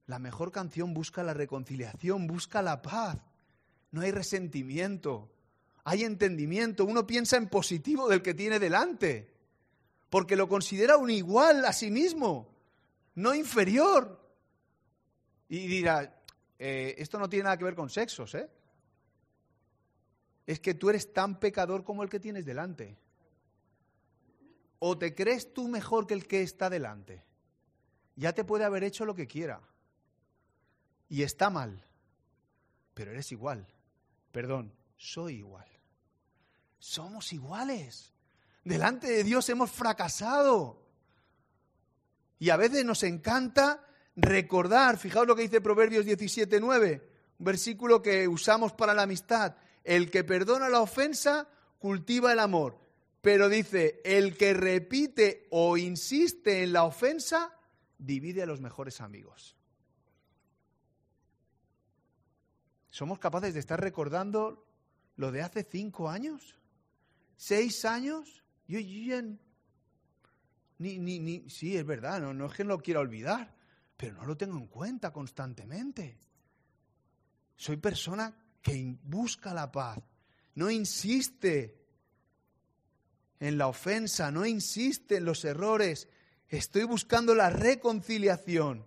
La 0.07 0.19
mejor 0.19 0.53
canción 0.53 0.95
busca 0.95 1.23
la 1.23 1.35
reconciliación, 1.35 2.27
busca 2.27 2.63
la 2.63 2.83
paz. 2.83 3.19
No 3.91 4.03
hay 4.03 4.11
resentimiento, 4.11 5.31
hay 5.85 6.05
entendimiento. 6.05 6.85
Uno 6.85 7.07
piensa 7.07 7.37
en 7.37 7.49
positivo 7.49 8.09
del 8.09 8.23
que 8.23 8.35
tiene 8.35 8.59
delante, 8.59 9.35
porque 10.11 10.37
lo 10.37 10.49
considera 10.49 10.97
un 10.97 11.11
igual 11.11 11.65
a 11.65 11.73
sí 11.73 11.91
mismo, 11.91 12.49
no 13.15 13.35
inferior. 13.35 14.28
Y 15.49 15.67
dirá, 15.67 16.23
eh, 16.59 16.95
esto 16.99 17.19
no 17.19 17.29
tiene 17.29 17.45
nada 17.45 17.57
que 17.57 17.65
ver 17.65 17.75
con 17.75 17.89
sexos, 17.89 18.35
¿eh? 18.35 18.51
Es 20.47 20.61
que 20.61 20.75
tú 20.75 20.91
eres 20.91 21.13
tan 21.13 21.39
pecador 21.39 21.85
como 21.85 22.03
el 22.03 22.09
que 22.09 22.21
tienes 22.21 22.45
delante. 22.45 22.99
O 24.79 24.97
te 24.97 25.15
crees 25.15 25.53
tú 25.53 25.69
mejor 25.69 26.07
que 26.07 26.15
el 26.15 26.27
que 26.27 26.43
está 26.43 26.71
delante. 26.71 27.25
Ya 28.17 28.33
te 28.33 28.45
puede 28.45 28.65
haber 28.65 28.85
hecho 28.85 29.05
lo 29.05 29.15
que 29.15 29.27
quiera. 29.27 29.61
Y 31.09 31.23
está 31.23 31.51
mal. 31.51 31.85
Pero 32.95 33.13
eres 33.13 33.31
igual. 33.33 33.67
Perdón, 34.33 34.73
soy 34.97 35.37
igual. 35.37 35.69
Somos 36.79 37.33
iguales. 37.33 38.13
Delante 38.65 39.09
de 39.09 39.25
Dios 39.25 39.49
hemos 39.49 39.71
fracasado. 39.71 40.83
Y 42.39 42.51
a 42.51 42.57
veces 42.57 42.85
nos 42.85 43.03
encanta 43.03 43.88
recordar, 44.19 44.99
fijaos 44.99 45.27
lo 45.27 45.37
que 45.37 45.43
dice 45.43 45.61
Proverbios 45.61 46.05
17, 46.05 46.61
9, 46.61 47.09
un 47.39 47.45
versículo 47.45 48.03
que 48.03 48.27
usamos 48.27 48.73
para 48.73 48.93
la 48.93 49.03
amistad. 49.03 49.57
El 49.85 50.11
que 50.11 50.25
perdona 50.25 50.69
la 50.69 50.81
ofensa 50.81 51.49
cultiva 51.79 52.33
el 52.33 52.41
amor. 52.41 52.79
Pero 53.21 53.49
dice, 53.49 54.01
el 54.05 54.37
que 54.37 54.55
repite 54.55 55.47
o 55.51 55.77
insiste 55.77 56.63
en 56.63 56.73
la 56.73 56.85
ofensa 56.85 57.57
divide 57.97 58.43
a 58.43 58.47
los 58.47 58.61
mejores 58.61 59.01
amigos. 59.01 59.57
¿Somos 62.91 63.19
capaces 63.19 63.55
de 63.55 63.61
estar 63.61 63.81
recordando 63.81 64.67
lo 65.17 65.31
de 65.31 65.43
hace 65.43 65.63
cinco 65.63 66.11
años? 66.11 66.57
¿Seis 67.37 67.85
años? 67.85 68.43
Yo, 68.67 68.81
ni, 70.79 70.99
ni, 70.99 71.49
sí, 71.49 71.77
es 71.77 71.87
verdad, 71.87 72.21
no, 72.21 72.35
no 72.35 72.47
es 72.47 72.55
que 72.55 72.65
no 72.65 72.71
lo 72.71 72.79
quiera 72.81 73.01
olvidar, 73.01 73.55
pero 73.99 74.15
no 74.15 74.25
lo 74.25 74.37
tengo 74.37 74.57
en 74.57 74.69
cuenta 74.69 75.13
constantemente. 75.13 76.17
Soy 77.57 77.79
persona 77.79 78.33
que 78.63 78.97
busca 79.03 79.53
la 79.53 79.73
paz, 79.73 79.99
no 80.55 80.71
insiste 80.71 81.77
en 83.41 83.59
la 83.59 83.67
ofensa, 83.67 84.31
no 84.31 84.47
insiste 84.47 85.17
en 85.17 85.25
los 85.25 85.45
errores, 85.45 86.07
estoy 86.47 86.85
buscando 86.85 87.35
la 87.35 87.51
reconciliación, 87.51 88.87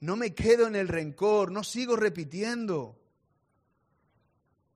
no 0.00 0.16
me 0.16 0.34
quedo 0.34 0.66
en 0.66 0.76
el 0.76 0.88
rencor, 0.88 1.50
no 1.50 1.64
sigo 1.64 1.96
repitiendo. 1.96 3.00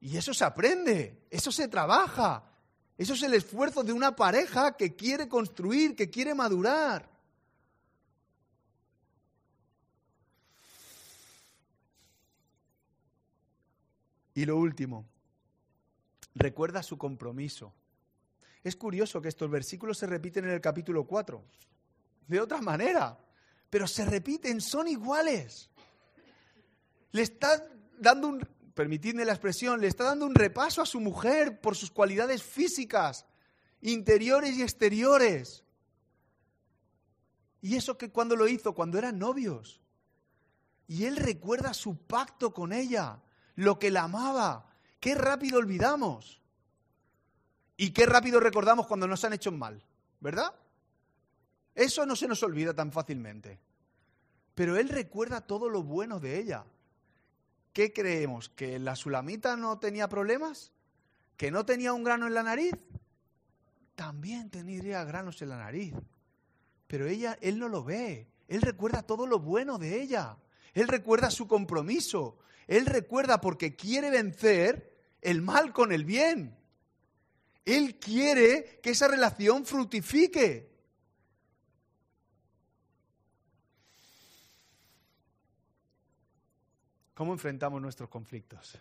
Y 0.01 0.17
eso 0.17 0.33
se 0.33 0.45
aprende, 0.45 1.27
eso 1.31 1.53
se 1.53 1.69
trabaja, 1.69 2.51
eso 2.97 3.13
es 3.13 3.23
el 3.23 3.35
esfuerzo 3.35 3.85
de 3.85 3.93
una 3.93 4.17
pareja 4.17 4.79
que 4.79 4.97
quiere 4.97 5.29
construir, 5.29 5.95
que 5.95 6.09
quiere 6.09 6.35
madurar. 6.35 7.14
Y 14.35 14.45
lo 14.45 14.57
último, 14.57 15.07
recuerda 16.35 16.83
su 16.83 16.99
compromiso. 16.99 17.73
Es 18.63 18.77
curioso 18.77 19.21
que 19.21 19.29
estos 19.29 19.51
versículos 19.51 19.99
se 19.99 20.07
repiten 20.07 20.45
en 20.47 20.51
el 20.51 20.61
capítulo 20.61 21.07
4, 21.07 21.43
de 22.27 22.41
otra 22.41 22.61
manera, 22.61 23.19
pero 23.71 23.87
se 23.87 24.05
repiten, 24.05 24.61
son 24.61 24.89
iguales. 24.89 25.71
Le 27.13 27.23
está 27.23 27.65
dando 27.99 28.29
un, 28.29 28.49
permitidme 28.75 29.25
la 29.25 29.33
expresión, 29.33 29.81
le 29.81 29.87
está 29.87 30.05
dando 30.05 30.27
un 30.27 30.35
repaso 30.35 30.83
a 30.83 30.87
su 30.87 30.99
mujer 30.99 31.61
por 31.61 31.77
sus 31.77 31.91
cualidades 31.91 32.43
físicas, 32.43 33.27
interiores 33.81 34.57
y 34.57 34.63
exteriores. 34.63 35.63
Y 37.61 37.77
eso 37.77 37.97
que 37.97 38.11
cuando 38.11 38.37
lo 38.37 38.49
hizo, 38.49 38.75
cuando 38.75 38.99
eran 38.99 39.19
novios. 39.19 39.81
Y 40.87 41.05
él 41.05 41.17
recuerda 41.17 41.73
su 41.73 41.97
pacto 41.97 42.53
con 42.53 42.73
ella, 42.73 43.23
lo 43.57 43.79
que 43.79 43.91
la 43.91 44.05
amaba. 44.05 44.67
Qué 45.01 45.15
rápido 45.15 45.59
olvidamos. 45.59 46.41
Y 47.77 47.91
qué 47.91 48.07
rápido 48.07 48.41
recordamos 48.41 48.87
cuando 48.87 49.07
nos 49.07 49.25
han 49.25 49.33
hecho 49.33 49.51
mal, 49.51 49.83
¿verdad? 50.21 50.55
Eso 51.75 52.07
no 52.07 52.15
se 52.15 52.29
nos 52.29 52.43
olvida 52.43 52.73
tan 52.73 52.93
fácilmente. 52.93 53.59
Pero 54.55 54.77
él 54.77 54.89
recuerda 54.89 55.41
todo 55.41 55.69
lo 55.69 55.83
bueno 55.83 56.21
de 56.21 56.39
ella. 56.39 56.65
¿Qué 57.73 57.93
creemos? 57.93 58.49
¿Que 58.49 58.79
la 58.79 58.95
sulamita 58.95 59.57
no 59.57 59.79
tenía 59.81 60.09
problemas? 60.09 60.71
¿Que 61.37 61.51
no 61.51 61.67
tenía 61.67 61.93
un 61.93 62.05
grano 62.05 62.29
en 62.29 62.35
la 62.35 62.45
nariz? 62.45 62.75
También 63.97 64.51
tendría 64.51 65.03
granos 65.05 65.43
en 65.43 65.49
la 65.49 65.57
nariz. 65.57 65.93
Pero 66.87 67.09
ella, 67.09 67.37
él 67.41 67.59
no 67.59 67.69
lo 67.69 67.83
ve. 67.83 68.29
Él 68.47 68.63
recuerda 68.63 69.03
todo 69.03 69.27
lo 69.27 69.41
bueno 69.41 69.79
de 69.79 70.01
ella. 70.01 70.37
Él 70.75 70.87
recuerda 70.87 71.31
su 71.31 71.49
compromiso. 71.49 72.39
Él 72.67 72.87
recuerda 72.87 73.41
porque 73.41 73.77
quiere 73.77 74.11
vencer 74.11 74.95
el 75.21 75.43
mal 75.43 75.73
con 75.73 75.93
el 75.93 76.05
bien. 76.05 76.57
Él 77.65 77.99
quiere 77.99 78.81
que 78.83 78.91
esa 78.91 79.09
relación 79.09 79.65
fructifique. 79.65 80.71
¿Cómo 87.15 87.33
enfrentamos 87.33 87.81
nuestros 87.81 88.09
conflictos? 88.09 88.77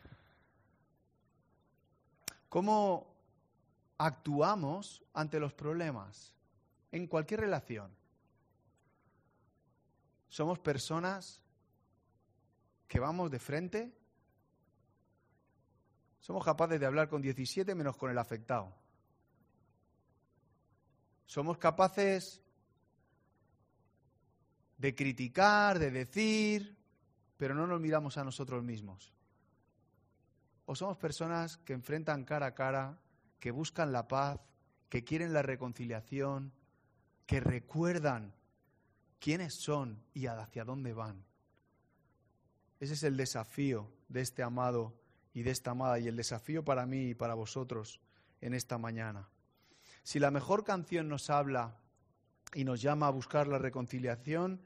¿Cómo 2.50 3.15
actuamos 3.98 5.04
ante 5.13 5.39
los 5.39 5.54
problemas 5.54 6.34
en 6.91 7.08
cualquier 7.08 7.41
relación? 7.41 7.96
Somos 10.30 10.58
personas 10.58 11.42
que 12.93 12.99
vamos 12.99 13.32
de 13.32 13.39
frente. 13.39 13.91
Somos 16.19 16.45
capaces 16.45 16.79
de 16.79 16.86
hablar 16.86 17.10
con 17.10 17.23
17 17.23 17.73
menos 17.73 17.97
con 17.97 18.12
el 18.12 18.19
afectado. 18.19 18.71
Somos 21.25 21.58
capaces 21.58 22.43
de 24.77 24.93
criticar, 24.93 25.79
de 25.79 25.89
decir, 25.89 26.77
pero 27.36 27.56
no 27.56 27.65
nos 27.65 27.82
miramos 27.82 28.19
a 28.19 28.23
nosotros 28.23 28.63
mismos. 28.63 29.12
O 30.67 30.75
somos 30.75 30.95
personas 30.97 31.58
que 31.58 31.73
enfrentan 31.73 32.25
cara 32.25 32.45
a 32.45 32.53
cara, 32.53 33.01
que 33.39 33.49
buscan 33.49 33.91
la 33.91 34.08
paz, 34.08 34.39
que 34.88 35.03
quieren 35.03 35.34
la 35.34 35.41
reconciliación, 35.41 36.53
que 37.25 37.39
recuerdan 37.39 38.36
quiénes 39.17 39.56
son 39.56 40.06
y 40.13 40.27
hacia 40.27 40.63
dónde 40.63 40.93
van. 40.93 41.33
Ese 42.84 42.96
es 42.96 43.04
el 43.04 43.15
desafío 43.15 43.89
de 44.10 44.19
este 44.19 44.43
amado 44.43 44.93
y 45.34 45.43
de 45.43 45.52
esta 45.52 45.72
amada 45.72 46.00
y 46.00 46.10
el 46.10 46.17
desafío 46.17 46.65
para 46.65 46.86
mí 46.86 47.12
y 47.12 47.13
para 47.13 47.34
vosotros 47.34 48.02
en 48.41 48.54
esta 48.54 48.78
mañana. 48.78 49.30
Si 50.04 50.19
la 50.19 50.32
mejor 50.32 50.65
canción 50.65 51.08
nos 51.08 51.30
habla 51.30 51.78
y 52.54 52.65
nos 52.65 52.82
llama 52.82 53.08
a 53.08 53.12
buscar 53.12 53.48
la 53.48 53.58
reconciliación, 53.58 54.62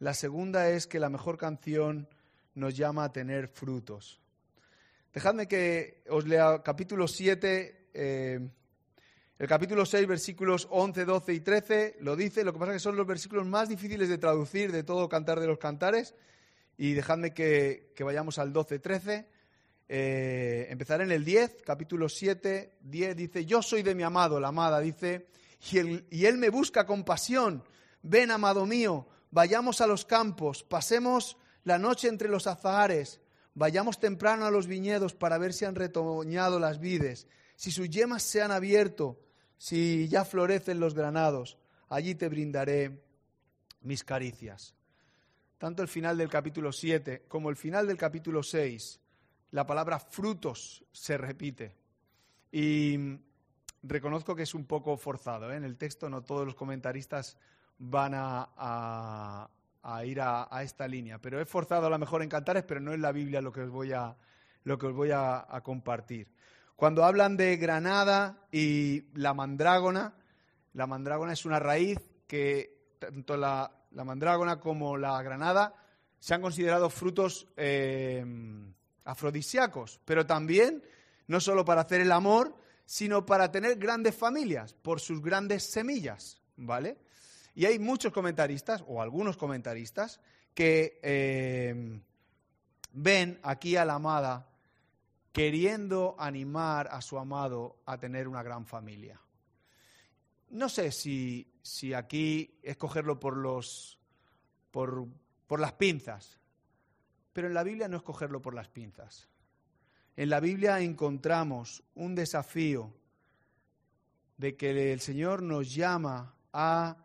la 0.00 0.12
segunda 0.12 0.68
es 0.68 0.86
que 0.86 1.00
la 1.00 1.08
mejor 1.08 1.38
canción 1.38 2.10
nos 2.54 2.76
llama 2.76 3.04
a 3.04 3.12
tener 3.14 3.48
frutos. 3.48 4.20
Dejadme 5.14 5.48
que 5.48 6.04
os 6.10 6.26
lea 6.26 6.62
capítulo 6.62 7.08
7, 7.08 7.88
eh, 7.94 8.50
el 9.38 9.48
capítulo 9.48 9.86
6, 9.86 10.06
versículos 10.06 10.68
11, 10.70 11.06
12 11.06 11.32
y 11.32 11.40
13, 11.40 11.96
lo 12.00 12.16
dice, 12.16 12.44
lo 12.44 12.52
que 12.52 12.58
pasa 12.58 12.72
es 12.72 12.82
que 12.82 12.84
son 12.84 12.96
los 12.96 13.06
versículos 13.06 13.46
más 13.46 13.70
difíciles 13.70 14.10
de 14.10 14.18
traducir 14.18 14.72
de 14.72 14.84
todo 14.84 15.08
Cantar 15.08 15.40
de 15.40 15.46
los 15.46 15.56
Cantares, 15.56 16.14
y 16.76 16.94
dejadme 16.94 17.32
que, 17.32 17.92
vayamos 18.00 18.38
al 18.38 18.52
12, 18.52 18.78
13. 18.78 19.28
Eh, 19.88 20.66
empezaré 20.70 21.04
en 21.04 21.12
el 21.12 21.24
10, 21.24 21.62
capítulo 21.64 22.08
7, 22.08 22.78
10, 22.80 23.16
dice, 23.16 23.44
yo 23.44 23.62
soy 23.62 23.82
de 23.82 23.94
mi 23.94 24.02
amado, 24.02 24.40
la 24.40 24.48
amada, 24.48 24.80
dice, 24.80 25.26
y 25.70 25.78
y 26.10 26.26
él 26.26 26.38
me 26.38 26.48
busca 26.48 26.86
con 26.86 27.04
pasión, 27.04 27.62
ven, 28.02 28.30
amado 28.30 28.64
mío, 28.64 29.06
vayamos 29.30 29.80
a 29.80 29.86
los 29.86 30.04
campos, 30.04 30.62
pasemos 30.62 31.36
la 31.64 31.78
noche 31.78 32.08
entre 32.08 32.28
los 32.28 32.46
azahares, 32.46 33.20
vayamos 33.54 34.00
temprano 34.00 34.46
a 34.46 34.50
los 34.50 34.66
viñedos 34.66 35.14
para 35.14 35.38
ver 35.38 35.52
si 35.52 35.64
han 35.64 35.74
retoñado 35.74 36.58
las 36.58 36.78
vides, 36.78 37.26
si 37.56 37.70
sus 37.70 37.90
yemas 37.90 38.22
se 38.22 38.42
han 38.42 38.50
abierto, 38.50 39.20
si 39.58 40.08
ya 40.08 40.24
florecen 40.24 40.80
los 40.80 40.94
granados, 40.94 41.58
allí 41.88 42.14
te 42.14 42.28
brindaré 42.28 43.02
mis 43.82 44.04
caricias. 44.04 44.74
Tanto 45.62 45.80
el 45.80 45.86
final 45.86 46.18
del 46.18 46.28
capítulo 46.28 46.72
7 46.72 47.26
como 47.28 47.48
el 47.48 47.54
final 47.54 47.86
del 47.86 47.96
capítulo 47.96 48.42
6, 48.42 49.00
la 49.52 49.64
palabra 49.64 50.00
frutos 50.00 50.84
se 50.90 51.16
repite. 51.16 51.76
Y 52.50 52.98
reconozco 53.84 54.34
que 54.34 54.42
es 54.42 54.54
un 54.54 54.66
poco 54.66 54.96
forzado. 54.96 55.52
¿eh? 55.52 55.56
En 55.56 55.62
el 55.62 55.78
texto 55.78 56.10
no 56.10 56.22
todos 56.22 56.44
los 56.44 56.56
comentaristas 56.56 57.38
van 57.78 58.10
a, 58.16 59.48
ir 60.04 60.20
a, 60.20 60.48
esta 60.64 60.88
línea. 60.88 61.20
Pero 61.20 61.40
he 61.40 61.44
forzado 61.44 61.86
a 61.86 61.90
lo 61.90 61.98
mejor 62.00 62.24
en 62.24 62.28
Cantares, 62.28 62.64
pero 62.64 62.80
no 62.80 62.92
es 62.92 62.98
la 62.98 63.12
Biblia 63.12 63.40
lo 63.40 63.52
que 63.52 63.60
os 63.60 63.70
voy 63.70 63.92
a, 63.92 64.16
lo 64.64 64.76
que 64.76 64.86
os 64.86 64.94
voy 64.96 65.12
a, 65.12 65.46
compartir. 65.62 66.26
Cuando 66.74 67.04
hablan 67.04 67.36
de 67.36 67.56
granada 67.56 68.48
y 68.50 69.04
la 69.14 69.32
mandrágona, 69.32 70.12
la 70.72 70.88
mandrágona 70.88 71.34
es 71.34 71.44
una 71.44 71.60
raíz 71.60 72.00
que 72.26 72.96
tanto 72.98 73.36
la, 73.36 73.81
mandrágona 74.04 74.60
como 74.60 74.96
la 74.96 75.22
granada 75.22 75.74
se 76.18 76.34
han 76.34 76.42
considerado 76.42 76.88
frutos 76.88 77.48
eh, 77.56 78.24
afrodisíacos, 79.04 80.00
pero 80.04 80.24
también 80.24 80.82
no 81.26 81.40
solo 81.40 81.64
para 81.64 81.82
hacer 81.82 82.00
el 82.00 82.12
amor, 82.12 82.56
sino 82.84 83.26
para 83.26 83.50
tener 83.50 83.76
grandes 83.76 84.14
familias 84.14 84.74
por 84.74 85.00
sus 85.00 85.22
grandes 85.22 85.64
semillas, 85.64 86.40
¿vale? 86.56 86.98
Y 87.54 87.66
hay 87.66 87.78
muchos 87.78 88.12
comentaristas, 88.12 88.84
o 88.86 89.02
algunos 89.02 89.36
comentaristas, 89.36 90.20
que 90.54 90.98
eh, 91.02 92.00
ven 92.92 93.40
aquí 93.42 93.76
a 93.76 93.84
la 93.84 93.94
amada 93.94 94.48
queriendo 95.32 96.14
animar 96.18 96.88
a 96.92 97.00
su 97.00 97.18
amado 97.18 97.76
a 97.86 97.98
tener 97.98 98.28
una 98.28 98.42
gran 98.42 98.66
familia. 98.66 99.20
No 100.52 100.68
sé 100.68 100.92
si, 100.92 101.50
si 101.62 101.94
aquí 101.94 102.58
escogerlo 102.62 103.18
por, 103.18 103.36
los, 103.36 103.98
por, 104.70 105.06
por 105.46 105.60
las 105.60 105.72
pinzas, 105.72 106.38
pero 107.32 107.46
en 107.46 107.54
la 107.54 107.62
Biblia 107.62 107.88
no 107.88 107.96
escogerlo 107.96 108.40
por 108.42 108.54
las 108.54 108.68
pinzas. 108.68 109.28
En 110.14 110.28
la 110.28 110.40
Biblia 110.40 110.78
encontramos 110.80 111.82
un 111.94 112.14
desafío 112.14 112.92
de 114.36 114.56
que 114.56 114.92
el 114.92 115.00
Señor 115.00 115.42
nos 115.42 115.74
llama 115.74 116.34
a 116.52 116.96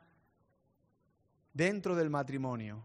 dentro 1.54 1.96
del 1.96 2.10
matrimonio, 2.10 2.84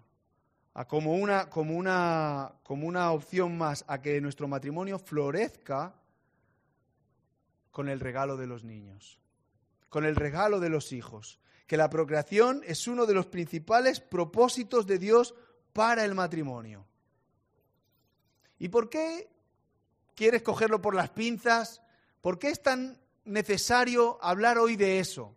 como, 0.87 1.15
una, 1.15 1.51
como, 1.51 1.77
una, 1.77 2.53
como 2.63 2.87
una 2.87 3.11
opción 3.11 3.59
más 3.59 3.85
a 3.89 4.01
que 4.01 4.21
nuestro 4.21 4.47
matrimonio 4.47 4.99
florezca 4.99 5.95
con 7.73 7.89
el 7.89 7.99
regalo 7.99 8.37
de 8.37 8.47
los 8.47 8.63
niños, 8.63 9.22
con 9.93 10.07
el 10.07 10.17
regalo 10.17 10.59
de 10.59 10.71
los 10.71 10.91
hijos, 10.93 11.39
que 11.67 11.77
la 11.77 11.91
procreación 11.91 12.63
es 12.65 12.89
uno 12.89 13.05
de 13.05 13.13
los 13.13 13.27
principales 13.27 14.01
propósitos 14.01 14.87
de 14.87 14.99
Dios 14.99 15.35
para 15.75 16.07
el 16.07 16.15
matrimonio. 16.15 16.87
¿Y 18.59 18.71
por 18.71 18.89
qué 18.89 19.29
quieres 20.15 20.41
cogerlo 20.41 20.81
por 20.81 20.95
las 20.95 21.11
pinzas? 21.11 21.83
¿Por 22.23 22.39
qué 22.39 22.49
es 22.49 22.63
tan 22.63 22.99
necesario 23.27 24.19
hablar 24.23 24.57
hoy 24.57 24.77
de 24.77 24.99
eso? 24.99 25.37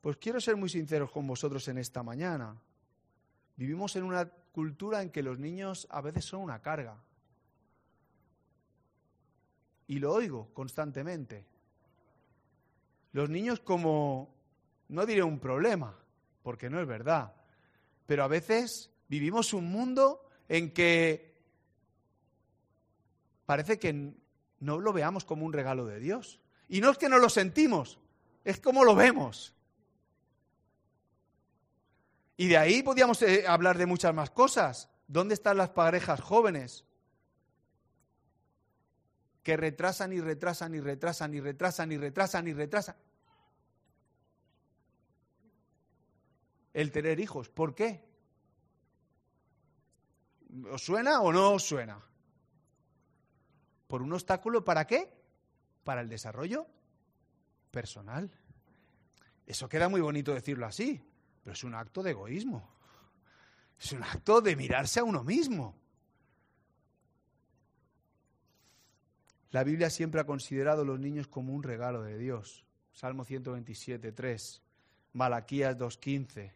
Pues 0.00 0.16
quiero 0.18 0.40
ser 0.40 0.54
muy 0.54 0.68
sincero 0.68 1.10
con 1.10 1.26
vosotros 1.26 1.66
en 1.66 1.78
esta 1.78 2.04
mañana. 2.04 2.62
Vivimos 3.56 3.96
en 3.96 4.04
una 4.04 4.28
cultura 4.52 5.02
en 5.02 5.10
que 5.10 5.24
los 5.24 5.40
niños 5.40 5.88
a 5.90 6.00
veces 6.00 6.26
son 6.26 6.42
una 6.42 6.62
carga. 6.62 6.96
Y 9.88 9.98
lo 9.98 10.12
oigo 10.12 10.54
constantemente. 10.54 11.50
Los 13.12 13.28
niños 13.28 13.60
como, 13.60 14.34
no 14.88 15.06
diré 15.06 15.22
un 15.22 15.38
problema, 15.38 15.96
porque 16.42 16.70
no 16.70 16.80
es 16.80 16.86
verdad, 16.86 17.34
pero 18.06 18.24
a 18.24 18.28
veces 18.28 18.90
vivimos 19.08 19.52
un 19.52 19.70
mundo 19.70 20.28
en 20.48 20.72
que 20.72 21.32
parece 23.46 23.78
que 23.78 24.14
no 24.60 24.80
lo 24.80 24.92
veamos 24.92 25.24
como 25.24 25.44
un 25.44 25.52
regalo 25.52 25.86
de 25.86 26.00
Dios. 26.00 26.40
Y 26.68 26.80
no 26.80 26.90
es 26.90 26.98
que 26.98 27.08
no 27.08 27.18
lo 27.18 27.28
sentimos, 27.28 27.98
es 28.44 28.60
como 28.60 28.84
lo 28.84 28.94
vemos. 28.94 29.54
Y 32.36 32.48
de 32.48 32.56
ahí 32.56 32.82
podríamos 32.82 33.20
eh, 33.22 33.44
hablar 33.46 33.76
de 33.76 33.86
muchas 33.86 34.14
más 34.14 34.30
cosas. 34.30 34.88
¿Dónde 35.06 35.34
están 35.34 35.58
las 35.58 35.70
parejas 35.70 36.20
jóvenes? 36.20 36.84
Que 39.42 39.56
retrasan 39.56 40.12
y 40.12 40.20
retrasan 40.20 40.74
y 40.74 40.80
retrasan 40.80 41.34
y 41.34 41.40
retrasan 41.40 41.92
y 41.92 41.96
retrasan 41.96 42.48
y 42.48 42.52
retrasan. 42.52 42.96
El 46.72 46.90
tener 46.90 47.20
hijos. 47.20 47.48
¿Por 47.48 47.74
qué? 47.74 48.04
¿Os 50.70 50.82
suena 50.82 51.20
o 51.20 51.32
no 51.32 51.52
os 51.52 51.64
suena? 51.64 52.00
¿Por 53.88 54.02
un 54.02 54.12
obstáculo 54.12 54.64
para 54.64 54.86
qué? 54.86 55.12
Para 55.84 56.00
el 56.00 56.08
desarrollo 56.08 56.66
personal. 57.70 58.30
Eso 59.46 59.68
queda 59.68 59.88
muy 59.88 60.00
bonito 60.00 60.32
decirlo 60.32 60.66
así, 60.66 61.02
pero 61.42 61.54
es 61.54 61.64
un 61.64 61.74
acto 61.74 62.02
de 62.02 62.12
egoísmo. 62.12 62.70
Es 63.78 63.92
un 63.92 64.02
acto 64.04 64.40
de 64.40 64.54
mirarse 64.54 65.00
a 65.00 65.04
uno 65.04 65.24
mismo. 65.24 65.81
La 69.52 69.64
Biblia 69.64 69.90
siempre 69.90 70.20
ha 70.20 70.24
considerado 70.24 70.80
a 70.80 70.84
los 70.84 70.98
niños 70.98 71.28
como 71.28 71.52
un 71.52 71.62
regalo 71.62 72.02
de 72.02 72.16
Dios. 72.16 72.64
Salmo 72.90 73.22
127, 73.22 74.10
3. 74.10 74.62
Malaquías 75.12 75.76
2.15. 75.76 76.52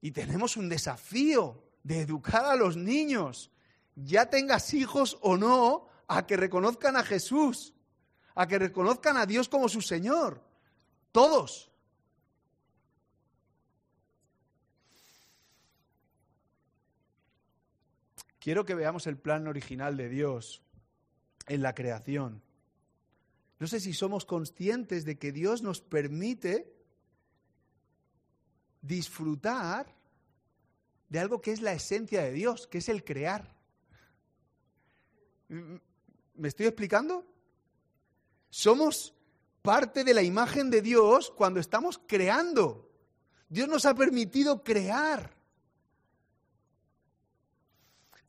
Y 0.00 0.10
tenemos 0.10 0.56
un 0.56 0.68
desafío 0.68 1.62
de 1.84 2.00
educar 2.00 2.44
a 2.44 2.56
los 2.56 2.76
niños, 2.76 3.52
ya 3.94 4.28
tengas 4.28 4.74
hijos 4.74 5.16
o 5.20 5.36
no, 5.36 5.86
a 6.08 6.26
que 6.26 6.36
reconozcan 6.36 6.96
a 6.96 7.04
Jesús, 7.04 7.74
a 8.34 8.48
que 8.48 8.58
reconozcan 8.58 9.16
a 9.16 9.24
Dios 9.24 9.48
como 9.48 9.68
su 9.68 9.82
Señor. 9.82 10.42
Todos. 11.12 11.70
Quiero 18.40 18.64
que 18.64 18.74
veamos 18.74 19.06
el 19.06 19.16
plan 19.16 19.46
original 19.46 19.96
de 19.96 20.08
Dios 20.08 20.63
en 21.46 21.62
la 21.62 21.74
creación. 21.74 22.42
No 23.58 23.66
sé 23.66 23.80
si 23.80 23.92
somos 23.92 24.24
conscientes 24.24 25.04
de 25.04 25.18
que 25.18 25.32
Dios 25.32 25.62
nos 25.62 25.80
permite 25.80 26.72
disfrutar 28.82 29.94
de 31.08 31.18
algo 31.18 31.40
que 31.40 31.52
es 31.52 31.62
la 31.62 31.72
esencia 31.72 32.22
de 32.22 32.32
Dios, 32.32 32.66
que 32.66 32.78
es 32.78 32.88
el 32.88 33.04
crear. 33.04 33.54
¿Me 35.48 36.48
estoy 36.48 36.66
explicando? 36.66 37.26
Somos 38.50 39.14
parte 39.62 40.04
de 40.04 40.14
la 40.14 40.22
imagen 40.22 40.70
de 40.70 40.82
Dios 40.82 41.30
cuando 41.30 41.60
estamos 41.60 42.00
creando. 42.06 42.90
Dios 43.48 43.68
nos 43.68 43.86
ha 43.86 43.94
permitido 43.94 44.62
crear. 44.62 45.33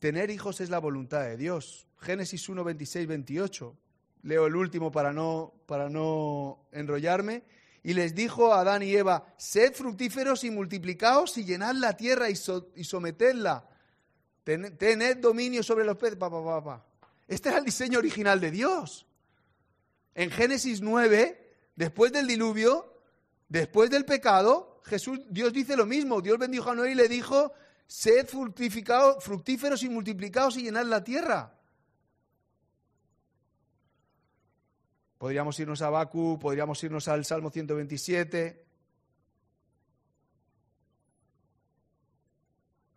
Tener 0.05 0.29
hijos 0.29 0.61
es 0.61 0.69
la 0.69 0.77
voluntad 0.77 1.23
de 1.23 1.35
Dios. 1.35 1.87
Génesis 1.97 2.47
1, 2.47 2.63
26, 2.63 3.07
28. 3.07 3.75
Leo 4.21 4.45
el 4.45 4.55
último 4.55 4.91
para 4.91 5.11
no, 5.11 5.55
para 5.65 5.89
no 5.89 6.67
enrollarme. 6.71 7.41
Y 7.81 7.95
les 7.95 8.13
dijo 8.13 8.53
a 8.53 8.59
Adán 8.59 8.83
y 8.83 8.95
Eva, 8.95 9.33
sed 9.35 9.73
fructíferos 9.73 10.43
y 10.43 10.51
multiplicaos 10.51 11.39
y 11.39 11.45
llenad 11.45 11.73
la 11.73 11.97
tierra 11.97 12.29
y, 12.29 12.35
sometedla. 12.35 13.67
tened 14.43 15.17
dominio 15.17 15.63
sobre 15.63 15.83
los 15.83 15.97
peces. 15.97 16.19
Este 17.27 17.49
era 17.49 17.57
el 17.57 17.65
diseño 17.65 17.97
original 17.97 18.39
de 18.39 18.51
Dios. 18.51 19.07
En 20.13 20.29
Génesis 20.29 20.81
9, 20.81 21.55
después 21.75 22.11
del 22.11 22.27
diluvio, 22.27 22.93
después 23.49 23.89
del 23.89 24.05
pecado, 24.05 24.81
Jesús, 24.83 25.21
Dios 25.31 25.51
dice 25.51 25.75
lo 25.75 25.87
mismo. 25.87 26.21
Dios 26.21 26.37
bendijo 26.37 26.69
a 26.69 26.75
Noé 26.75 26.91
y 26.91 26.95
le 26.95 27.09
dijo, 27.09 27.53
sed 27.87 28.27
fructíferos 28.27 29.83
y 29.83 29.89
multiplicados 29.89 30.57
y 30.57 30.63
llenad 30.63 30.85
la 30.85 31.03
tierra. 31.03 31.55
Podríamos 35.17 35.59
irnos 35.59 35.81
a 35.81 35.89
Baku, 35.89 36.37
podríamos 36.39 36.83
irnos 36.83 37.07
al 37.07 37.25
Salmo 37.25 37.49
127. 37.49 38.65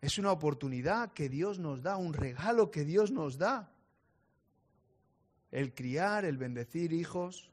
Es 0.01 0.17
una 0.17 0.31
oportunidad 0.31 1.11
que 1.11 1.29
Dios 1.29 1.59
nos 1.59 1.81
da, 1.81 1.97
un 1.97 2.13
regalo 2.13 2.71
que 2.71 2.85
Dios 2.85 3.11
nos 3.11 3.37
da. 3.37 3.71
El 5.51 5.73
criar, 5.73 6.25
el 6.25 6.37
bendecir 6.37 6.93
hijos. 6.93 7.51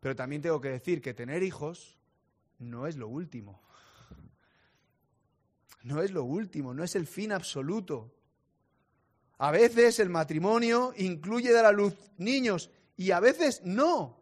Pero 0.00 0.16
también 0.16 0.42
tengo 0.42 0.60
que 0.60 0.70
decir 0.70 1.00
que 1.00 1.14
tener 1.14 1.42
hijos 1.42 1.98
no 2.58 2.86
es 2.86 2.96
lo 2.96 3.08
último. 3.08 3.60
No 5.82 6.02
es 6.02 6.10
lo 6.10 6.24
último, 6.24 6.74
no 6.74 6.84
es 6.84 6.94
el 6.94 7.06
fin 7.06 7.32
absoluto. 7.32 8.12
A 9.38 9.50
veces 9.50 9.98
el 9.98 10.10
matrimonio 10.10 10.92
incluye 10.96 11.52
dar 11.52 11.64
a 11.64 11.72
luz 11.72 11.94
niños 12.18 12.70
y 12.96 13.12
a 13.12 13.20
veces 13.20 13.62
no. 13.64 14.18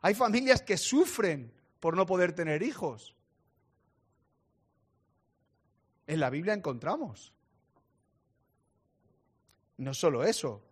Hay 0.00 0.14
familias 0.14 0.62
que 0.62 0.76
sufren 0.76 1.52
por 1.80 1.96
no 1.96 2.06
poder 2.06 2.32
tener 2.32 2.62
hijos. 2.62 3.16
En 6.06 6.20
la 6.20 6.30
Biblia 6.30 6.54
encontramos. 6.54 7.32
No 9.78 9.94
solo 9.94 10.22
eso, 10.22 10.62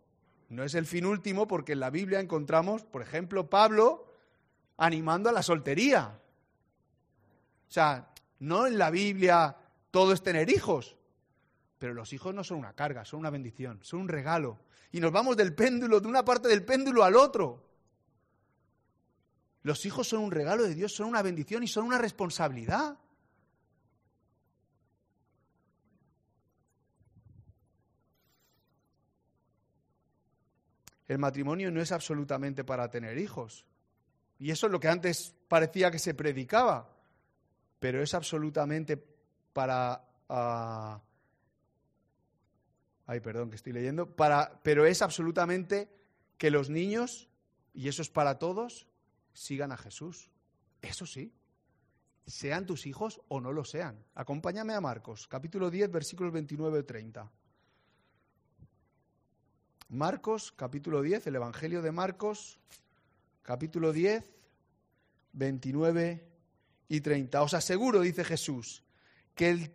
no 0.49 0.63
es 0.63 0.75
el 0.75 0.87
fin 0.87 1.07
último 1.07 1.49
porque 1.49 1.73
en 1.73 1.81
la 1.81 1.91
Biblia 1.91 2.21
encontramos, 2.21 2.85
por 2.85 3.03
ejemplo, 3.03 3.51
Pablo 3.51 4.13
animando 4.77 5.29
a 5.29 5.33
la 5.33 5.43
soltería. 5.43 6.21
O 7.69 7.73
sea, 7.73 8.10
no 8.41 8.67
en 8.67 8.79
la 8.79 8.91
Biblia 8.91 9.57
todo 9.91 10.13
es 10.13 10.23
tener 10.23 10.51
hijos, 10.51 10.97
pero 11.79 11.95
los 11.95 12.13
hijos 12.13 12.35
no 12.35 12.43
son 12.43 12.59
una 12.59 12.75
carga, 12.75 13.05
son 13.05 13.21
una 13.21 13.31
bendición, 13.31 13.81
son 13.83 14.01
un 14.01 14.09
regalo. 14.09 14.59
Y 14.93 15.01
nos 15.01 15.13
vamos 15.13 15.37
del 15.37 15.55
péndulo, 15.55 16.01
de 16.01 16.09
una 16.09 16.25
parte 16.25 16.49
del 16.49 16.65
péndulo 16.65 17.05
al 17.05 17.17
otro. 17.17 17.69
Los 19.63 19.85
hijos 19.85 20.09
son 20.09 20.21
un 20.23 20.31
regalo 20.31 20.63
de 20.65 20.75
Dios, 20.75 20.93
son 20.93 21.07
una 21.07 21.23
bendición 21.23 21.63
y 21.63 21.69
son 21.69 21.85
una 21.85 21.99
responsabilidad. 21.99 22.99
El 31.09 31.19
matrimonio 31.19 31.71
no 31.71 31.81
es 31.83 31.93
absolutamente 31.93 32.65
para 32.65 32.89
tener 32.89 33.19
hijos. 33.19 33.67
Y 34.39 34.51
eso 34.51 34.67
es 34.67 34.73
lo 34.73 34.81
que 34.81 34.89
antes 34.89 35.35
parecía 35.49 35.91
que 35.91 35.99
se 35.99 36.15
predicaba 36.15 37.00
pero 37.81 38.03
es 38.03 38.15
absolutamente 38.15 38.97
para... 39.53 40.07
Ah, 40.29 41.03
ay, 43.07 43.21
perdón, 43.21 43.51
que 43.51 43.57
estoy 43.57 43.73
leyendo. 43.73 44.15
Para, 44.15 44.61
pero 44.63 44.87
es 44.87 45.03
absolutamente 45.03 45.89
que 46.39 46.51
los 46.51 46.71
niños, 46.71 47.29
y 47.73 47.89
eso 47.89 48.03
es 48.03 48.11
para 48.11 48.39
todos, 48.39 48.87
sigan 49.33 49.73
a 49.73 49.77
Jesús. 49.77 50.31
Eso 50.83 51.07
sí. 51.07 51.33
Sean 52.27 52.67
tus 52.67 52.87
hijos 52.87 53.21
o 53.29 53.41
no 53.41 53.53
lo 53.53 53.65
sean. 53.65 54.05
Acompáñame 54.15 54.75
a 54.75 54.81
Marcos, 54.81 55.27
capítulo 55.27 55.71
10, 55.71 55.91
versículos 55.91 56.33
29 56.33 56.79
y 56.79 56.83
30. 56.85 57.33
Marcos, 59.89 60.53
capítulo 60.53 61.03
10, 61.03 61.27
el 61.27 61.35
Evangelio 61.35 61.83
de 61.83 61.91
Marcos, 61.91 62.61
capítulo 63.43 63.93
10, 63.93 64.31
29 65.33 66.30
y 66.91 67.01
30. 67.01 67.43
Os 67.43 67.55
aseguro, 67.55 68.03
dice 68.03 68.25
Jesús, 68.25 68.83
que, 69.35 69.49
el 69.49 69.75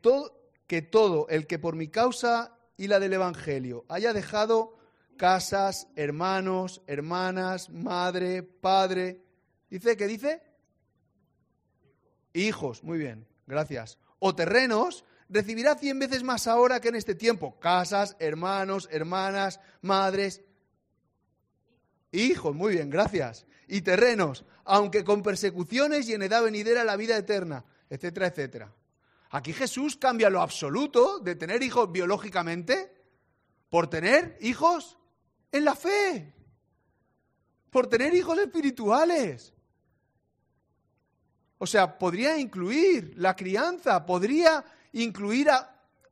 que 0.68 0.84
todo 0.84 1.28
el 1.30 1.48
que 1.48 1.58
por 1.58 1.76
mi 1.76 1.88
causa 1.88 2.56
y 2.78 2.88
la 2.88 3.00
del 3.00 3.14
Evangelio 3.14 3.86
haya 3.90 4.14
dejado 4.14 4.78
casas, 5.18 5.88
hermanos, 5.96 6.84
hermanas, 6.86 7.72
madre, 7.72 8.44
padre, 8.44 9.24
dice, 9.70 9.98
¿qué 9.98 10.06
dice? 10.06 10.44
hijos, 12.36 12.84
muy 12.84 12.98
bien, 12.98 13.26
gracias, 13.48 13.98
o 14.20 14.36
terrenos, 14.36 15.06
recibirá 15.30 15.76
cien 15.76 15.98
veces 16.00 16.24
más 16.24 16.48
ahora 16.48 16.80
que 16.80 16.90
en 16.90 16.96
este 16.96 17.16
tiempo. 17.16 17.60
Casas, 17.60 18.16
hermanos, 18.20 18.88
hermanas, 18.92 19.60
madres, 19.82 20.42
hijos, 22.12 22.54
muy 22.54 22.74
bien, 22.74 22.90
gracias. 22.90 23.46
Y 23.68 23.82
terrenos, 23.82 24.46
aunque 24.64 25.04
con 25.04 25.24
persecuciones 25.24 26.08
y 26.08 26.14
en 26.14 26.24
edad 26.24 26.44
venidera 26.44 26.84
la 26.84 26.96
vida 26.96 27.18
eterna, 27.18 27.66
etcétera, 27.90 28.28
etcétera. 28.28 28.74
Aquí 29.32 29.54
Jesús 29.54 29.98
cambia 29.98 30.30
lo 30.30 30.42
absoluto 30.42 31.20
de 31.20 31.36
tener 31.36 31.62
hijos 31.64 31.92
biológicamente 31.92 32.94
por 33.70 33.90
tener 33.90 34.38
hijos 34.42 34.98
en 35.52 35.66
la 35.66 35.76
fe, 35.76 36.34
por 37.70 37.88
tener 37.88 38.14
hijos 38.14 38.38
espirituales. 38.40 39.54
O 41.58 41.68
sea, 41.68 41.98
podría 41.98 42.38
incluir 42.38 43.14
la 43.18 43.36
crianza, 43.36 44.06
podría 44.06 44.64
incluir 44.94 45.50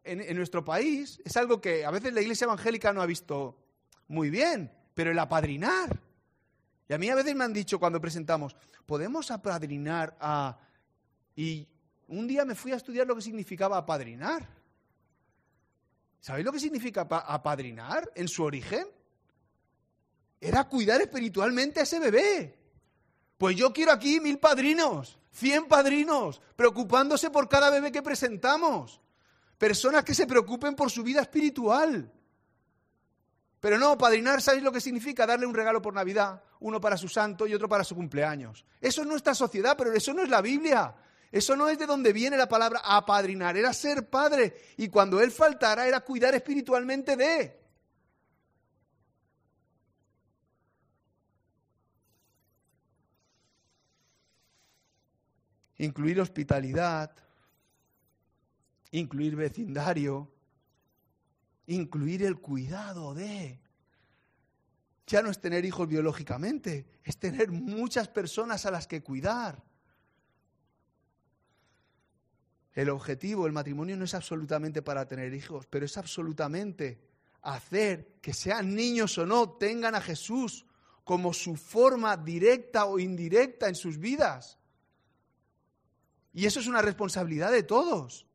en, 0.03 0.35
nuestro 0.35 0.65
país, 0.65 1.21
es 1.23 1.37
algo 1.37 1.61
que 1.61 1.85
a 1.85 1.91
veces 1.91 2.13
la 2.13 2.21
iglesia 2.21 2.45
evangélica 2.45 2.91
no 2.91 3.01
ha 3.01 3.05
visto 3.05 3.57
muy 4.07 4.29
bien, 4.29 4.71
pero 4.93 5.11
el 5.11 5.19
apadrinar. 5.19 6.01
Y 6.87 6.93
a 6.93 6.97
mí 6.97 7.09
a 7.09 7.15
veces 7.15 7.35
me 7.35 7.43
han 7.43 7.53
dicho 7.53 7.79
cuando 7.79 8.01
presentamos, 8.01 8.55
¿podemos 8.85 9.31
apadrinar 9.31 10.15
a... 10.19 10.57
Y 11.35 11.67
un 12.07 12.27
día 12.27 12.45
me 12.45 12.55
fui 12.55 12.71
a 12.71 12.75
estudiar 12.75 13.07
lo 13.07 13.15
que 13.15 13.21
significaba 13.21 13.77
apadrinar. 13.77 14.47
¿Sabéis 16.19 16.45
lo 16.45 16.51
que 16.51 16.59
significa 16.59 17.01
apadrinar 17.01 18.09
en 18.15 18.27
su 18.27 18.43
origen? 18.43 18.87
Era 20.39 20.65
cuidar 20.65 21.01
espiritualmente 21.01 21.79
a 21.79 21.83
ese 21.83 21.99
bebé. 21.99 22.59
Pues 23.37 23.55
yo 23.55 23.73
quiero 23.73 23.91
aquí 23.91 24.19
mil 24.19 24.39
padrinos, 24.39 25.19
cien 25.31 25.65
padrinos, 25.67 26.41
preocupándose 26.55 27.29
por 27.29 27.49
cada 27.49 27.69
bebé 27.69 27.91
que 27.91 28.01
presentamos. 28.01 29.01
Personas 29.57 30.03
que 30.03 30.13
se 30.13 30.27
preocupen 30.27 30.75
por 30.75 30.91
su 30.91 31.03
vida 31.03 31.21
espiritual. 31.21 32.11
Pero 33.59 33.77
no, 33.79 33.97
padrinar, 33.97 34.41
¿sabéis 34.41 34.63
lo 34.63 34.71
que 34.71 34.81
significa? 34.81 35.25
Darle 35.25 35.45
un 35.45 35.53
regalo 35.53 35.81
por 35.81 35.93
Navidad, 35.93 36.43
uno 36.63 36.79
para 36.79 36.97
su 36.97 37.09
santo 37.09 37.45
y 37.45 37.53
otro 37.53 37.67
para 37.67 37.83
su 37.83 37.93
cumpleaños. 37.93 38.65
Eso 38.79 39.01
es 39.01 39.07
nuestra 39.07 39.35
sociedad, 39.35 39.75
pero 39.77 39.91
eso 39.91 40.13
no 40.13 40.23
es 40.23 40.29
la 40.29 40.41
Biblia. 40.41 40.95
Eso 41.29 41.57
no 41.57 41.67
es 41.67 41.77
de 41.77 41.85
donde 41.85 42.13
viene 42.13 42.37
la 42.37 42.47
palabra 42.47 42.79
apadrinar, 42.83 43.57
era 43.57 43.73
ser 43.73 44.09
padre. 44.09 44.55
Y 44.77 44.87
cuando 44.87 45.19
él 45.19 45.31
faltara 45.31 45.87
era 45.87 45.99
cuidar 45.99 46.33
espiritualmente 46.35 47.17
de. 47.17 47.59
Incluir 55.79 56.21
hospitalidad, 56.21 57.11
incluir 58.91 59.35
vecindario, 59.35 60.31
incluir 61.67 62.23
el 62.23 62.39
cuidado 62.39 63.13
de. 63.13 63.62
Ya 65.05 65.21
no 65.21 65.29
es 65.29 65.39
tener 65.39 65.65
hijos 65.65 65.87
biológicamente, 65.87 66.85
es 67.03 67.17
tener 67.17 67.51
muchas 67.51 68.07
personas 68.07 68.65
a 68.65 68.71
las 68.71 68.87
que 68.87 69.03
cuidar. 69.03 69.61
El 72.73 72.89
objetivo, 72.89 73.45
el 73.45 73.53
matrimonio 73.53 73.95
no 73.97 74.05
es 74.05 74.13
absolutamente 74.13 74.81
para 74.81 75.07
tener 75.07 75.33
hijos, 75.33 75.67
pero 75.67 75.85
es 75.85 75.97
absolutamente 75.97 77.01
hacer 77.43 78.15
que 78.21 78.33
sean 78.33 78.73
niños 78.73 79.17
o 79.17 79.25
no, 79.25 79.51
tengan 79.51 79.95
a 79.95 80.01
Jesús 80.01 80.65
como 81.03 81.33
su 81.33 81.55
forma 81.55 82.15
directa 82.17 82.85
o 82.85 82.97
indirecta 82.97 83.67
en 83.67 83.75
sus 83.75 83.97
vidas. 83.97 84.57
Y 86.33 86.45
eso 86.45 86.59
es 86.59 86.67
una 86.67 86.81
responsabilidad 86.81 87.51
de 87.51 87.63
todos. 87.63 88.25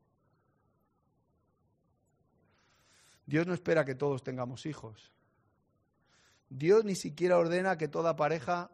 Dios 3.26 3.46
no 3.46 3.54
espera 3.54 3.84
que 3.84 3.94
todos 3.94 4.22
tengamos 4.22 4.66
hijos. 4.66 5.12
Dios 6.50 6.84
ni 6.84 6.94
siquiera 6.94 7.38
ordena 7.38 7.78
que 7.78 7.88
toda 7.88 8.16
pareja 8.16 8.70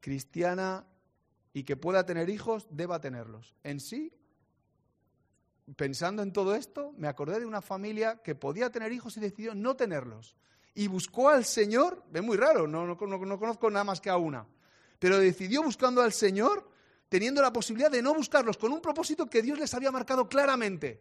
cristiana 0.00 0.86
y 1.52 1.64
que 1.64 1.76
pueda 1.76 2.06
tener 2.06 2.30
hijos 2.30 2.66
deba 2.70 3.00
tenerlos. 3.00 3.54
En 3.62 3.80
sí 3.80 4.12
pensando 5.76 6.22
en 6.22 6.32
todo 6.32 6.54
esto, 6.54 6.92
me 6.96 7.08
acordé 7.08 7.40
de 7.40 7.46
una 7.46 7.62
familia 7.62 8.20
que 8.22 8.34
podía 8.34 8.70
tener 8.70 8.92
hijos 8.92 9.16
y 9.16 9.20
decidió 9.20 9.54
no 9.54 9.76
tenerlos. 9.76 10.36
Y 10.74 10.86
buscó 10.86 11.28
al 11.28 11.44
Señor, 11.44 12.04
es 12.12 12.22
muy 12.22 12.36
raro, 12.36 12.66
no, 12.66 12.86
no, 12.86 12.96
conozco 12.96 13.70
nada 13.70 13.84
más 13.84 14.00
que 14.00 14.10
a 14.10 14.16
una, 14.16 14.46
pero 14.98 15.18
decidió 15.18 15.62
buscando 15.62 16.02
al 16.02 16.12
Señor 16.12 16.68
teniendo 17.08 17.42
la 17.42 17.52
posibilidad 17.52 17.90
de 17.90 18.02
no 18.02 18.14
buscarlos 18.14 18.56
con 18.58 18.72
un 18.72 18.80
propósito 18.80 19.26
que 19.26 19.42
Dios 19.42 19.58
les 19.58 19.72
había 19.74 19.90
marcado 19.90 20.28
claramente. 20.28 21.00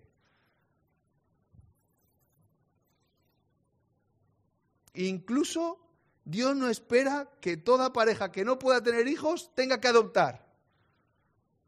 Incluso 4.97 5.79
Dios 6.25 6.55
no 6.55 6.69
espera 6.69 7.29
que 7.39 7.55
toda 7.55 7.93
pareja 7.93 8.31
que 8.31 8.43
no 8.43 8.57
pueda 8.57 8.81
tener 8.81 9.07
hijos 9.07 9.53
tenga 9.53 9.79
que 9.79 9.87
adoptar. 9.87 10.43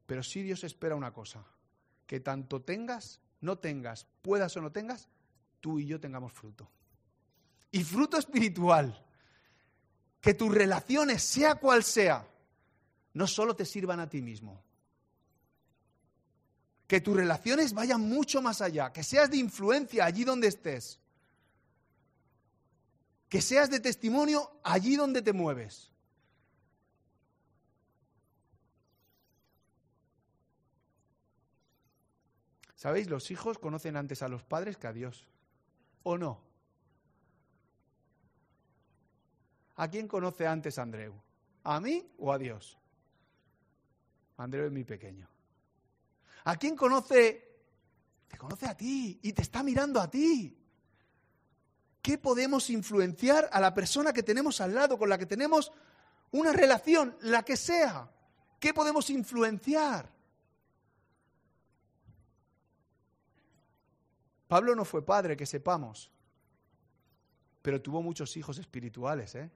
Pero 0.08 0.24
sí 0.24 0.42
Dios 0.42 0.64
espera 0.64 0.96
una 0.96 1.14
cosa, 1.14 1.46
que 2.08 2.20
tanto 2.20 2.64
tengas, 2.64 3.20
no 3.42 3.60
tengas, 3.60 4.08
puedas 4.24 4.58
o 4.58 4.62
no 4.62 4.72
tengas, 4.72 5.08
tú 5.62 5.80
y 5.80 5.86
yo 5.86 6.00
tengamos 6.00 6.34
fruto. 6.34 6.68
Y 7.72 7.84
fruto 7.84 8.18
espiritual. 8.18 9.06
Que 10.20 10.34
tus 10.34 10.54
relaciones, 10.54 11.22
sea 11.22 11.56
cual 11.56 11.84
sea, 11.84 12.28
no 13.14 13.28
solo 13.28 13.56
te 13.56 13.64
sirvan 13.64 14.00
a 14.00 14.10
ti 14.10 14.22
mismo. 14.22 14.64
Que 16.88 17.00
tus 17.00 17.16
relaciones 17.16 17.74
vayan 17.74 18.02
mucho 18.02 18.42
más 18.42 18.62
allá, 18.62 18.92
que 18.92 19.04
seas 19.04 19.30
de 19.30 19.38
influencia 19.38 20.04
allí 20.04 20.24
donde 20.24 20.48
estés. 20.48 21.00
Que 23.30 23.42
seas 23.42 23.70
de 23.70 23.80
testimonio 23.80 24.60
allí 24.64 24.96
donde 24.96 25.22
te 25.22 25.34
mueves. 25.34 25.92
¿Sabéis? 32.76 33.10
Los 33.10 33.30
hijos 33.30 33.60
conocen 33.60 33.98
antes 33.98 34.22
a 34.24 34.30
los 34.30 34.44
padres 34.44 34.78
que 34.78 34.88
a 34.88 34.94
Dios. 34.94 35.28
¿O 36.04 36.18
no? 36.18 36.42
¿A 39.76 39.88
quién 39.90 40.08
conoce 40.08 40.48
antes 40.48 40.78
Andreu? 40.78 41.14
¿A 41.64 41.80
mí 41.80 42.12
o 42.18 42.34
a 42.34 42.38
Dios? 42.38 42.78
Andreu 44.38 44.66
es 44.66 44.72
mi 44.72 44.84
pequeño. 44.84 45.30
¿A 46.46 46.58
quién 46.58 46.76
conoce? 46.76 47.48
Te 48.28 48.38
conoce 48.38 48.66
a 48.66 48.76
ti 48.76 49.20
y 49.24 49.34
te 49.34 49.42
está 49.42 49.64
mirando 49.64 50.02
a 50.02 50.10
ti. 50.10 50.59
¿Qué 52.02 52.18
podemos 52.18 52.70
influenciar 52.70 53.50
a 53.52 53.60
la 53.60 53.74
persona 53.74 54.14
que 54.14 54.24
tenemos 54.24 54.62
al 54.62 54.74
lado, 54.74 54.97
con 54.97 55.10
la 55.10 55.18
que 55.18 55.26
tenemos 55.26 55.72
una 56.32 56.54
relación, 56.54 57.16
la 57.22 57.43
que 57.43 57.58
sea? 57.58 58.10
¿Qué 58.60 58.74
podemos 58.74 59.10
influenciar? 59.10 60.10
Pablo 64.47 64.76
no 64.76 64.84
fue 64.84 65.06
padre, 65.06 65.38
que 65.38 65.45
sepamos, 65.45 66.10
pero 67.62 67.82
tuvo 67.82 68.02
muchos 68.02 68.36
hijos 68.36 68.58
espirituales. 68.58 69.36
¿eh? 69.36 69.52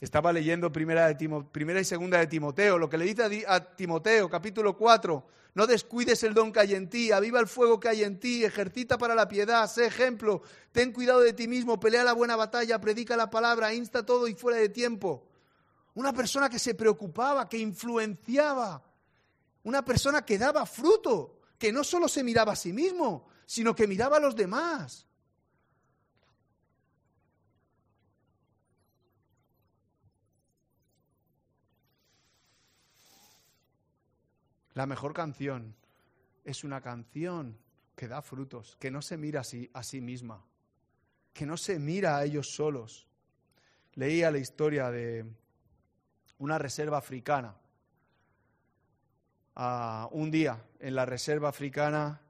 Estaba 0.00 0.32
leyendo 0.32 0.72
primera, 0.72 1.12
de 1.12 1.44
primera 1.52 1.80
y 1.80 1.84
segunda 1.84 2.18
de 2.18 2.26
Timoteo, 2.26 2.78
lo 2.78 2.88
que 2.88 2.98
le 2.98 3.04
dice 3.04 3.44
a, 3.46 3.76
Timoteo, 3.76 4.28
capítulo 4.28 4.76
4, 4.76 5.26
no 5.54 5.66
descuides 5.68 6.24
el 6.24 6.34
don 6.34 6.52
que 6.52 6.60
hay 6.60 6.74
en 6.74 6.90
ti, 6.90 7.12
aviva 7.12 7.38
el 7.38 7.46
fuego 7.46 7.78
que 7.78 7.88
hay 7.88 8.02
en 8.02 8.18
ti, 8.18 8.44
ejercita 8.44 8.98
para 8.98 9.14
la 9.14 9.28
piedad, 9.28 9.70
sé 9.70 9.86
ejemplo, 9.86 10.42
ten 10.72 10.92
cuidado 10.92 11.20
de 11.20 11.32
ti 11.32 11.46
mismo, 11.46 11.78
pelea 11.78 12.02
la 12.02 12.12
buena 12.12 12.34
batalla, 12.34 12.80
predica 12.80 13.16
la 13.16 13.30
palabra, 13.30 13.72
insta 13.72 14.04
todo 14.04 14.26
y 14.26 14.34
fuera 14.34 14.58
de 14.58 14.68
tiempo. 14.68 15.28
Una 15.94 16.12
persona 16.12 16.50
que 16.50 16.58
se 16.58 16.74
preocupaba, 16.74 17.48
que 17.48 17.58
influenciaba, 17.58 18.82
una 19.62 19.84
persona 19.84 20.24
que 20.24 20.38
daba 20.38 20.66
fruto 20.66 21.38
que 21.56 21.72
no 21.72 21.84
solo 21.84 22.08
se 22.08 22.24
miraba 22.24 22.54
a 22.54 22.56
sí 22.56 22.72
mismo, 22.72 23.28
sino 23.46 23.76
que 23.76 23.86
miraba 23.86 24.16
a 24.16 24.20
los 24.20 24.34
demás. 24.34 25.06
La 34.74 34.86
mejor 34.86 35.12
canción 35.14 35.74
es 36.44 36.64
una 36.64 36.80
canción 36.80 37.56
que 37.96 38.08
da 38.08 38.22
frutos, 38.22 38.76
que 38.76 38.90
no 38.90 39.02
se 39.02 39.16
mira 39.16 39.40
a 39.40 39.44
sí, 39.44 39.70
a 39.72 39.82
sí 39.82 40.00
misma, 40.00 40.44
que 41.32 41.46
no 41.46 41.56
se 41.56 41.78
mira 41.78 42.16
a 42.16 42.24
ellos 42.24 42.54
solos. 42.54 43.06
Leía 43.94 44.30
la 44.30 44.38
historia 44.38 44.90
de 44.90 45.24
una 46.38 46.58
reserva 46.58 46.98
africana 46.98 47.56
un 50.10 50.30
día 50.30 50.62
en 50.80 50.94
la 50.94 51.04
reserva 51.04 51.48
africana, 51.48 52.20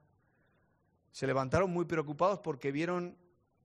se 1.11 1.27
levantaron 1.27 1.71
muy 1.71 1.85
preocupados 1.85 2.41
porque 2.41 2.73
vieron, 2.73 3.17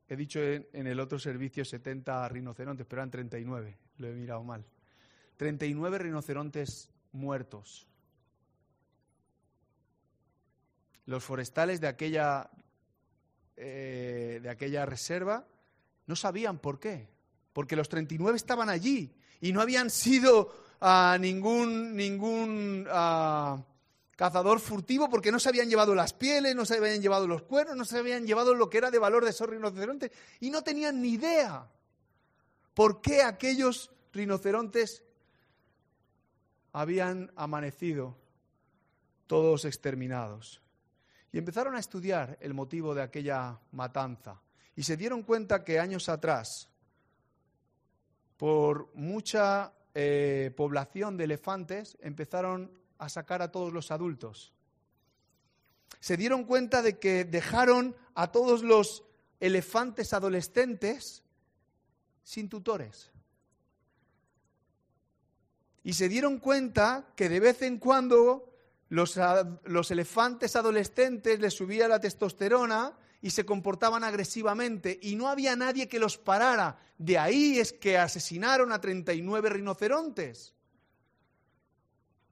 he 0.08 0.16
dicho 0.16 0.40
en, 0.40 0.88
el 0.88 1.00
otro 1.00 1.20
servicio 1.20 1.66
70 1.66 2.30
rinocerontes, 2.30 2.86
pero 2.88 3.02
eran 3.02 3.12
39, 3.12 3.78
lo 3.98 4.08
he 4.08 4.14
mirado 4.14 4.44
mal. 4.44 4.66
39 5.38 5.98
rinocerontes 5.98 6.90
muertos. 7.12 7.89
Los 11.10 11.24
forestales 11.24 11.82
de 11.82 11.88
aquella, 11.88 12.52
eh, 13.58 14.40
de 14.44 14.48
aquella 14.48 14.86
reserva 14.86 15.44
no 16.06 16.16
sabían 16.16 16.60
por 16.60 16.80
qué, 16.80 17.10
porque 17.52 17.76
los 17.76 17.90
39 17.90 18.38
estaban 18.38 18.70
allí 18.70 19.12
y 19.42 19.52
no 19.52 19.60
habían 19.60 19.90
sido 19.90 20.54
a 20.80 21.18
ningún, 21.20 21.96
ningún 21.96 22.84
cazador 24.16 24.60
furtivo 24.60 25.10
porque 25.10 25.32
no 25.32 25.40
se 25.40 25.50
habían 25.50 25.68
llevado 25.68 25.96
las 25.96 26.14
pieles, 26.14 26.56
no 26.56 26.64
se 26.64 26.78
habían 26.78 27.02
llevado 27.02 27.26
los 27.26 27.42
cuernos, 27.42 27.76
no 27.76 27.86
se 27.86 27.98
habían 27.98 28.28
llevado 28.28 28.54
lo 28.54 28.70
que 28.70 28.78
era 28.78 28.92
de 28.92 29.00
valor 29.00 29.24
de 29.24 29.32
esos 29.32 29.50
rinocerontes 29.50 30.12
y 30.40 30.52
no 30.52 30.62
tenían 30.62 31.02
ni 31.02 31.14
idea 31.14 31.68
por 32.76 33.02
qué 33.02 33.24
aquellos 33.24 33.90
rinocerontes 34.14 35.02
habían 36.72 37.32
amanecido 37.36 38.16
todos 39.26 39.66
exterminados. 39.66 40.62
Y 41.32 41.38
empezaron 41.38 41.76
a 41.76 41.80
estudiar 41.80 42.38
el 42.42 42.54
motivo 42.54 42.96
de 42.96 43.04
aquella 43.04 43.60
matanza 43.72 44.42
y 44.76 44.84
se 44.84 44.96
dieron 44.96 45.24
cuenta 45.24 45.64
que 45.66 45.80
años 45.80 46.08
atrás, 46.08 46.70
por 48.38 48.90
mucha 48.96 49.74
eh, 49.94 50.54
población 50.56 51.18
de 51.18 51.26
elefantes, 51.26 51.98
empezaron 52.02 52.72
a 52.98 53.10
sacar 53.10 53.42
a 53.42 53.52
todos 53.52 53.74
los 53.74 53.92
adultos. 53.92 54.54
Se 56.00 56.16
dieron 56.16 56.46
cuenta 56.46 56.82
de 56.82 56.98
que 56.98 57.26
dejaron 57.26 57.96
a 58.16 58.32
todos 58.32 58.64
los 58.64 59.04
elefantes 59.42 60.14
adolescentes 60.14 61.24
sin 62.24 62.48
tutores. 62.48 63.12
Y 65.84 65.94
se 65.94 66.08
dieron 66.08 66.40
cuenta 66.40 67.12
que 67.16 67.28
de 67.28 67.40
vez 67.40 67.62
en 67.64 67.80
cuando 67.80 68.49
los, 68.90 69.92
elefantes 69.92 70.56
adolescentes 70.56 71.40
les 71.40 71.54
subía 71.54 71.88
la 71.88 72.00
testosterona 72.00 72.98
y 73.22 73.30
se 73.30 73.46
comportaban 73.46 74.04
agresivamente 74.04 75.00
y 75.02 75.16
no 75.16 75.28
había 75.28 75.56
nadie 75.56 75.88
que 75.88 76.00
los 76.00 76.18
parara. 76.18 76.80
De 76.98 77.18
ahí 77.18 77.60
es 77.60 77.72
que 77.72 77.98
asesinaron 77.98 78.72
a 78.72 78.82
39 78.82 79.50
rinocerontes. 79.50 80.56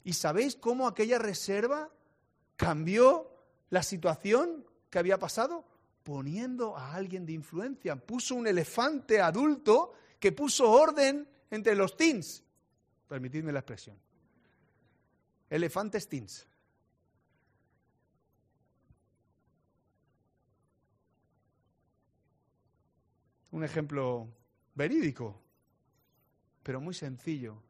¿Y 0.03 0.13
sabéis 0.13 0.55
cómo 0.55 0.87
aquella 0.87 1.19
reserva 1.19 1.91
cambió 2.55 3.29
la 3.69 3.83
situación 3.83 4.65
que 4.89 4.97
había 4.99 5.19
pasado? 5.19 5.65
Poniendo 6.03 6.75
a 6.75 6.95
alguien 6.95 7.25
de 7.25 7.33
influencia. 7.33 7.97
Puso 7.97 8.33
un 8.33 8.47
elefante 8.47 9.19
adulto 9.21 9.93
que 10.19 10.31
puso 10.31 10.71
orden 10.71 11.27
entre 11.51 11.75
los 11.75 11.95
teens. 11.95 12.43
Permitidme 13.07 13.51
la 13.51 13.59
expresión. 13.59 14.06
Elefantes 15.49 16.07
teens. 16.07 16.47
un 23.57 23.63
ejemplo 23.63 24.29
verídico, 24.75 25.41
pero 26.61 26.79
muy 26.79 26.93
sencillo, 26.93 27.63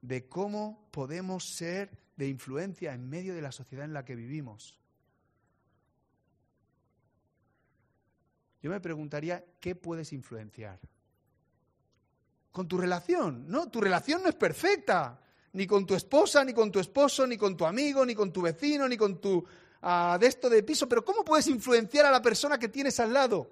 de 0.00 0.28
cómo 0.28 0.88
podemos 0.90 1.44
ser 1.44 1.90
de 2.16 2.28
influencia 2.28 2.92
en 2.92 3.08
medio 3.08 3.34
de 3.34 3.42
la 3.42 3.52
sociedad 3.52 3.84
en 3.84 3.92
la 3.92 4.04
que 4.04 4.16
vivimos. 4.16 4.76
Yo 8.60 8.70
me 8.70 8.80
preguntaría, 8.80 9.44
¿qué 9.60 9.76
puedes 9.76 10.12
influenciar? 10.12 10.80
Con 12.50 12.66
tu 12.66 12.76
relación. 12.76 13.48
No, 13.48 13.70
tu 13.70 13.80
relación 13.80 14.22
no 14.22 14.28
es 14.28 14.34
perfecta. 14.34 15.20
Ni 15.52 15.66
con 15.66 15.86
tu 15.86 15.94
esposa, 15.94 16.44
ni 16.44 16.52
con 16.52 16.70
tu 16.70 16.78
esposo, 16.78 17.26
ni 17.26 17.36
con 17.36 17.56
tu 17.56 17.64
amigo, 17.64 18.04
ni 18.04 18.14
con 18.14 18.32
tu 18.32 18.42
vecino, 18.42 18.88
ni 18.88 18.96
con 18.96 19.20
tu 19.20 19.38
uh, 19.38 20.18
de 20.18 20.26
esto 20.26 20.48
de 20.48 20.62
piso. 20.62 20.88
Pero 20.88 21.04
¿cómo 21.04 21.24
puedes 21.24 21.46
influenciar 21.48 22.06
a 22.06 22.10
la 22.10 22.22
persona 22.22 22.58
que 22.58 22.68
tienes 22.68 23.00
al 23.00 23.12
lado? 23.12 23.50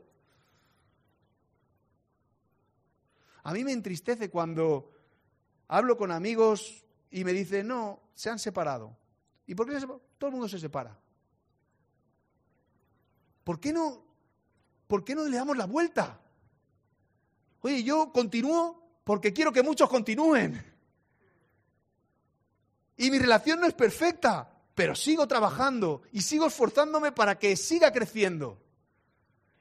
A 3.43 3.53
mí 3.53 3.65
me 3.65 3.73
entristece 3.73 4.29
cuando 4.29 4.91
hablo 5.69 5.97
con 5.97 6.11
amigos 6.11 6.85
y 7.11 7.25
me 7.25 7.33
dicen, 7.33 7.69
no, 7.69 8.01
se 8.15 8.29
han 8.29 8.39
separado. 8.39 8.97
¿Y 9.47 9.55
por 9.55 9.69
qué 9.69 9.79
todo 10.19 10.29
el 10.29 10.33
mundo 10.33 10.49
se 10.49 10.59
separa? 10.59 10.99
¿Por 13.45 13.61
qué 13.61 13.73
no, 13.73 14.03
por 14.89 15.05
qué 15.05 15.15
no 15.15 15.25
le 15.25 15.37
damos 15.37 15.57
la 15.57 15.67
vuelta? 15.67 16.21
Oye, 17.61 17.85
yo 17.85 18.13
continúo 18.13 18.83
porque 19.05 19.33
quiero 19.33 19.53
que 19.53 19.63
muchos 19.63 19.89
continúen. 19.89 20.76
Y 22.97 23.11
mi 23.11 23.19
relación 23.19 23.61
no 23.61 23.67
es 23.67 23.75
perfecta, 23.75 24.51
pero 24.75 24.95
sigo 24.95 25.27
trabajando 25.27 26.03
y 26.13 26.23
sigo 26.23 26.47
esforzándome 26.47 27.13
para 27.13 27.39
que 27.39 27.57
siga 27.57 27.93
creciendo. 27.93 28.63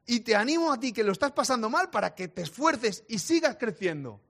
Y 0.06 0.20
te 0.22 0.36
animo 0.36 0.72
a 0.72 0.80
ti 0.80 0.94
que 0.94 1.04
lo 1.04 1.12
estás 1.12 1.32
pasando 1.32 1.70
mal 1.70 1.90
para 1.90 2.14
que 2.16 2.28
te 2.28 2.44
esfuerces 2.44 3.04
y 3.08 3.20
sigas 3.20 3.58
creciendo. 3.58 4.22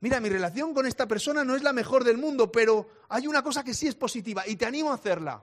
Mira, 0.00 0.20
mi 0.20 0.28
relación 0.28 0.74
con 0.74 0.86
esta 0.86 1.08
persona 1.08 1.42
no 1.42 1.56
es 1.56 1.62
la 1.62 1.72
mejor 1.72 2.04
del 2.04 2.18
mundo, 2.18 2.52
pero 2.52 2.88
hay 3.08 3.26
una 3.26 3.42
cosa 3.42 3.64
que 3.64 3.74
sí 3.74 3.88
es 3.88 3.96
positiva 3.96 4.46
y 4.46 4.54
te 4.54 4.66
animo 4.66 4.92
a 4.92 4.94
hacerla. 4.94 5.42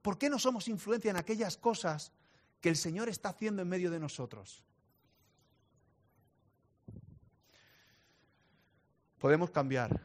¿Por 0.00 0.16
qué 0.16 0.30
no 0.30 0.38
somos 0.38 0.68
influencia 0.68 1.10
en 1.10 1.18
aquellas 1.18 1.58
cosas 1.58 2.12
que 2.60 2.70
el 2.70 2.76
Señor 2.76 3.10
está 3.10 3.28
haciendo 3.28 3.60
en 3.60 3.68
medio 3.68 3.90
de 3.90 4.00
nosotros? 4.00 4.64
Podemos 9.20 9.50
cambiar 9.50 10.00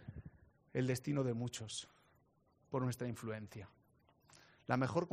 el 0.74 0.88
destino 0.88 1.24
de 1.24 1.34
muchos 1.34 1.88
por 2.70 2.82
nuestra 2.82 3.08
influencia. 3.08 3.70
La 4.68 4.76
mejor, 4.76 5.08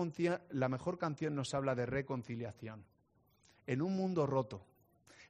canción 0.98 1.36
nos 1.36 1.54
habla 1.54 1.76
de 1.76 1.86
reconciliación. 1.86 2.84
En 3.64 3.80
un 3.80 3.96
mundo 3.96 4.26
roto, 4.26 4.66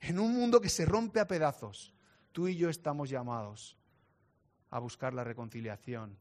en 0.01 0.19
un 0.19 0.33
mundo 0.33 0.63
que 0.63 0.71
se 0.71 0.87
rompe 0.87 1.21
a 1.21 1.27
pedazos, 1.27 1.93
tú 2.33 2.49
y 2.49 2.57
yo 2.57 2.71
estamos 2.71 3.11
llamados 3.11 3.77
a 4.71 4.79
buscar 4.79 5.13
la 5.13 5.23
reconciliación 5.23 6.17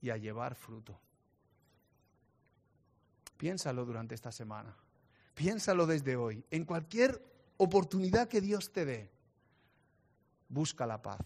y 0.00 0.10
a 0.10 0.16
llevar 0.16 0.54
fruto. 0.54 1.00
Piénsalo 3.36 3.84
durante 3.84 4.14
esta 4.14 4.30
semana. 4.30 4.76
Piénsalo 5.34 5.86
desde 5.86 6.14
hoy. 6.14 6.44
En 6.52 6.64
cualquier 6.64 7.20
oportunidad 7.56 8.28
que 8.28 8.40
Dios 8.40 8.72
te 8.72 8.84
dé, 8.84 9.10
busca 10.48 10.86
la 10.86 11.02
paz. 11.02 11.18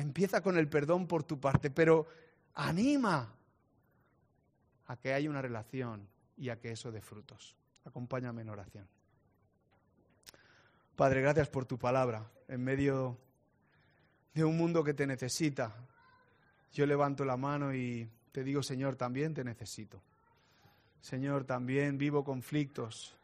Empieza 0.00 0.42
con 0.42 0.56
el 0.56 0.68
perdón 0.68 1.06
por 1.06 1.24
tu 1.24 1.38
parte, 1.38 1.70
pero 1.70 2.06
anima 2.54 3.34
a 4.86 4.96
que 4.96 5.12
haya 5.12 5.28
una 5.28 5.42
relación 5.42 6.08
y 6.36 6.48
a 6.48 6.58
que 6.58 6.72
eso 6.72 6.90
dé 6.90 7.00
frutos. 7.00 7.54
Acompáñame 7.84 8.42
en 8.42 8.48
oración. 8.48 8.88
Padre, 10.96 11.20
gracias 11.20 11.48
por 11.48 11.66
tu 11.66 11.78
palabra 11.78 12.30
en 12.48 12.64
medio 12.64 13.18
de 14.32 14.44
un 14.44 14.56
mundo 14.56 14.82
que 14.82 14.94
te 14.94 15.06
necesita. 15.06 15.74
Yo 16.72 16.86
levanto 16.86 17.24
la 17.24 17.36
mano 17.36 17.74
y 17.74 18.08
te 18.32 18.42
digo, 18.42 18.62
Señor, 18.62 18.96
también 18.96 19.34
te 19.34 19.44
necesito. 19.44 20.02
Señor, 21.00 21.44
también 21.44 21.98
vivo 21.98 22.24
conflictos 22.24 23.14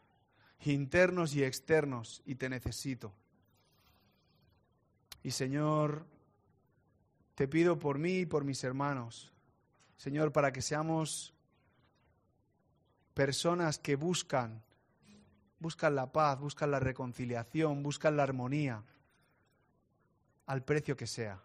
internos 0.65 1.35
y 1.35 1.45
externos 1.45 2.23
y 2.27 2.35
te 2.35 2.49
necesito. 2.49 3.13
Y 5.23 5.31
Señor, 5.31 6.05
te 7.37 7.47
pido 7.47 7.79
por 7.79 7.99
mí 7.99 8.21
y 8.21 8.27
por 8.27 8.45
mis 8.45 8.65
hermanos, 8.65 9.31
Señor, 9.99 10.33
para 10.33 10.53
que 10.53 10.63
seamos 10.63 11.35
personas 13.13 13.79
que 13.79 13.95
buscan, 13.95 14.63
buscan 15.61 15.95
la 15.95 16.11
paz, 16.11 16.41
buscan 16.41 16.71
la 16.71 16.81
reconciliación, 16.81 17.83
buscan 17.83 18.17
la 18.17 18.23
armonía, 18.23 18.83
al 20.47 20.65
precio 20.65 20.97
que 20.97 21.07
sea. 21.07 21.39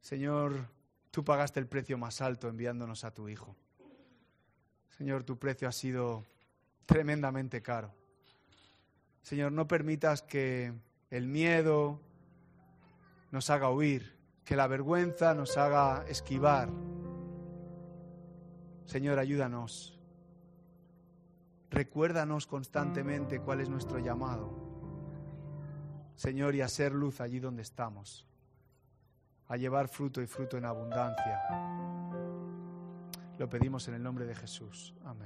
Señor, 0.00 0.66
tú 1.12 1.24
pagaste 1.24 1.60
el 1.60 1.68
precio 1.68 1.96
más 1.96 2.20
alto 2.20 2.48
enviándonos 2.48 3.04
a 3.04 3.14
tu 3.14 3.28
Hijo. 3.28 3.54
Señor, 4.98 5.22
tu 5.22 5.38
precio 5.38 5.68
ha 5.68 5.72
sido 5.72 6.24
tremendamente 6.86 7.62
caro. 7.62 7.94
Señor, 9.22 9.52
no 9.52 9.68
permitas 9.68 10.22
que 10.22 10.72
el 11.10 11.28
miedo 11.28 12.00
nos 13.30 13.48
haga 13.50 13.70
huir, 13.70 14.13
que 14.44 14.56
la 14.56 14.66
vergüenza 14.66 15.34
nos 15.34 15.56
haga 15.56 16.04
esquivar. 16.08 16.68
Señor, 18.84 19.18
ayúdanos 19.18 19.94
Recuérdanos 21.74 22.46
constantemente 22.46 23.40
cuál 23.40 23.60
es 23.60 23.68
nuestro 23.68 23.98
llamado. 23.98 24.48
Señor, 26.14 26.54
y 26.54 26.60
a 26.60 26.68
ser 26.68 26.92
luz 26.92 27.20
allí 27.20 27.40
donde 27.40 27.62
estamos, 27.62 28.28
a 29.48 29.56
llevar 29.56 29.88
fruto 29.88 30.22
y 30.22 30.26
fruto 30.28 30.56
en 30.56 30.66
abundancia. 30.66 31.42
Lo 33.38 33.50
pedimos 33.50 33.88
en 33.88 33.94
el 33.94 34.04
nombre 34.04 34.24
de 34.24 34.36
Jesús. 34.36 34.94
Amén. 35.04 35.22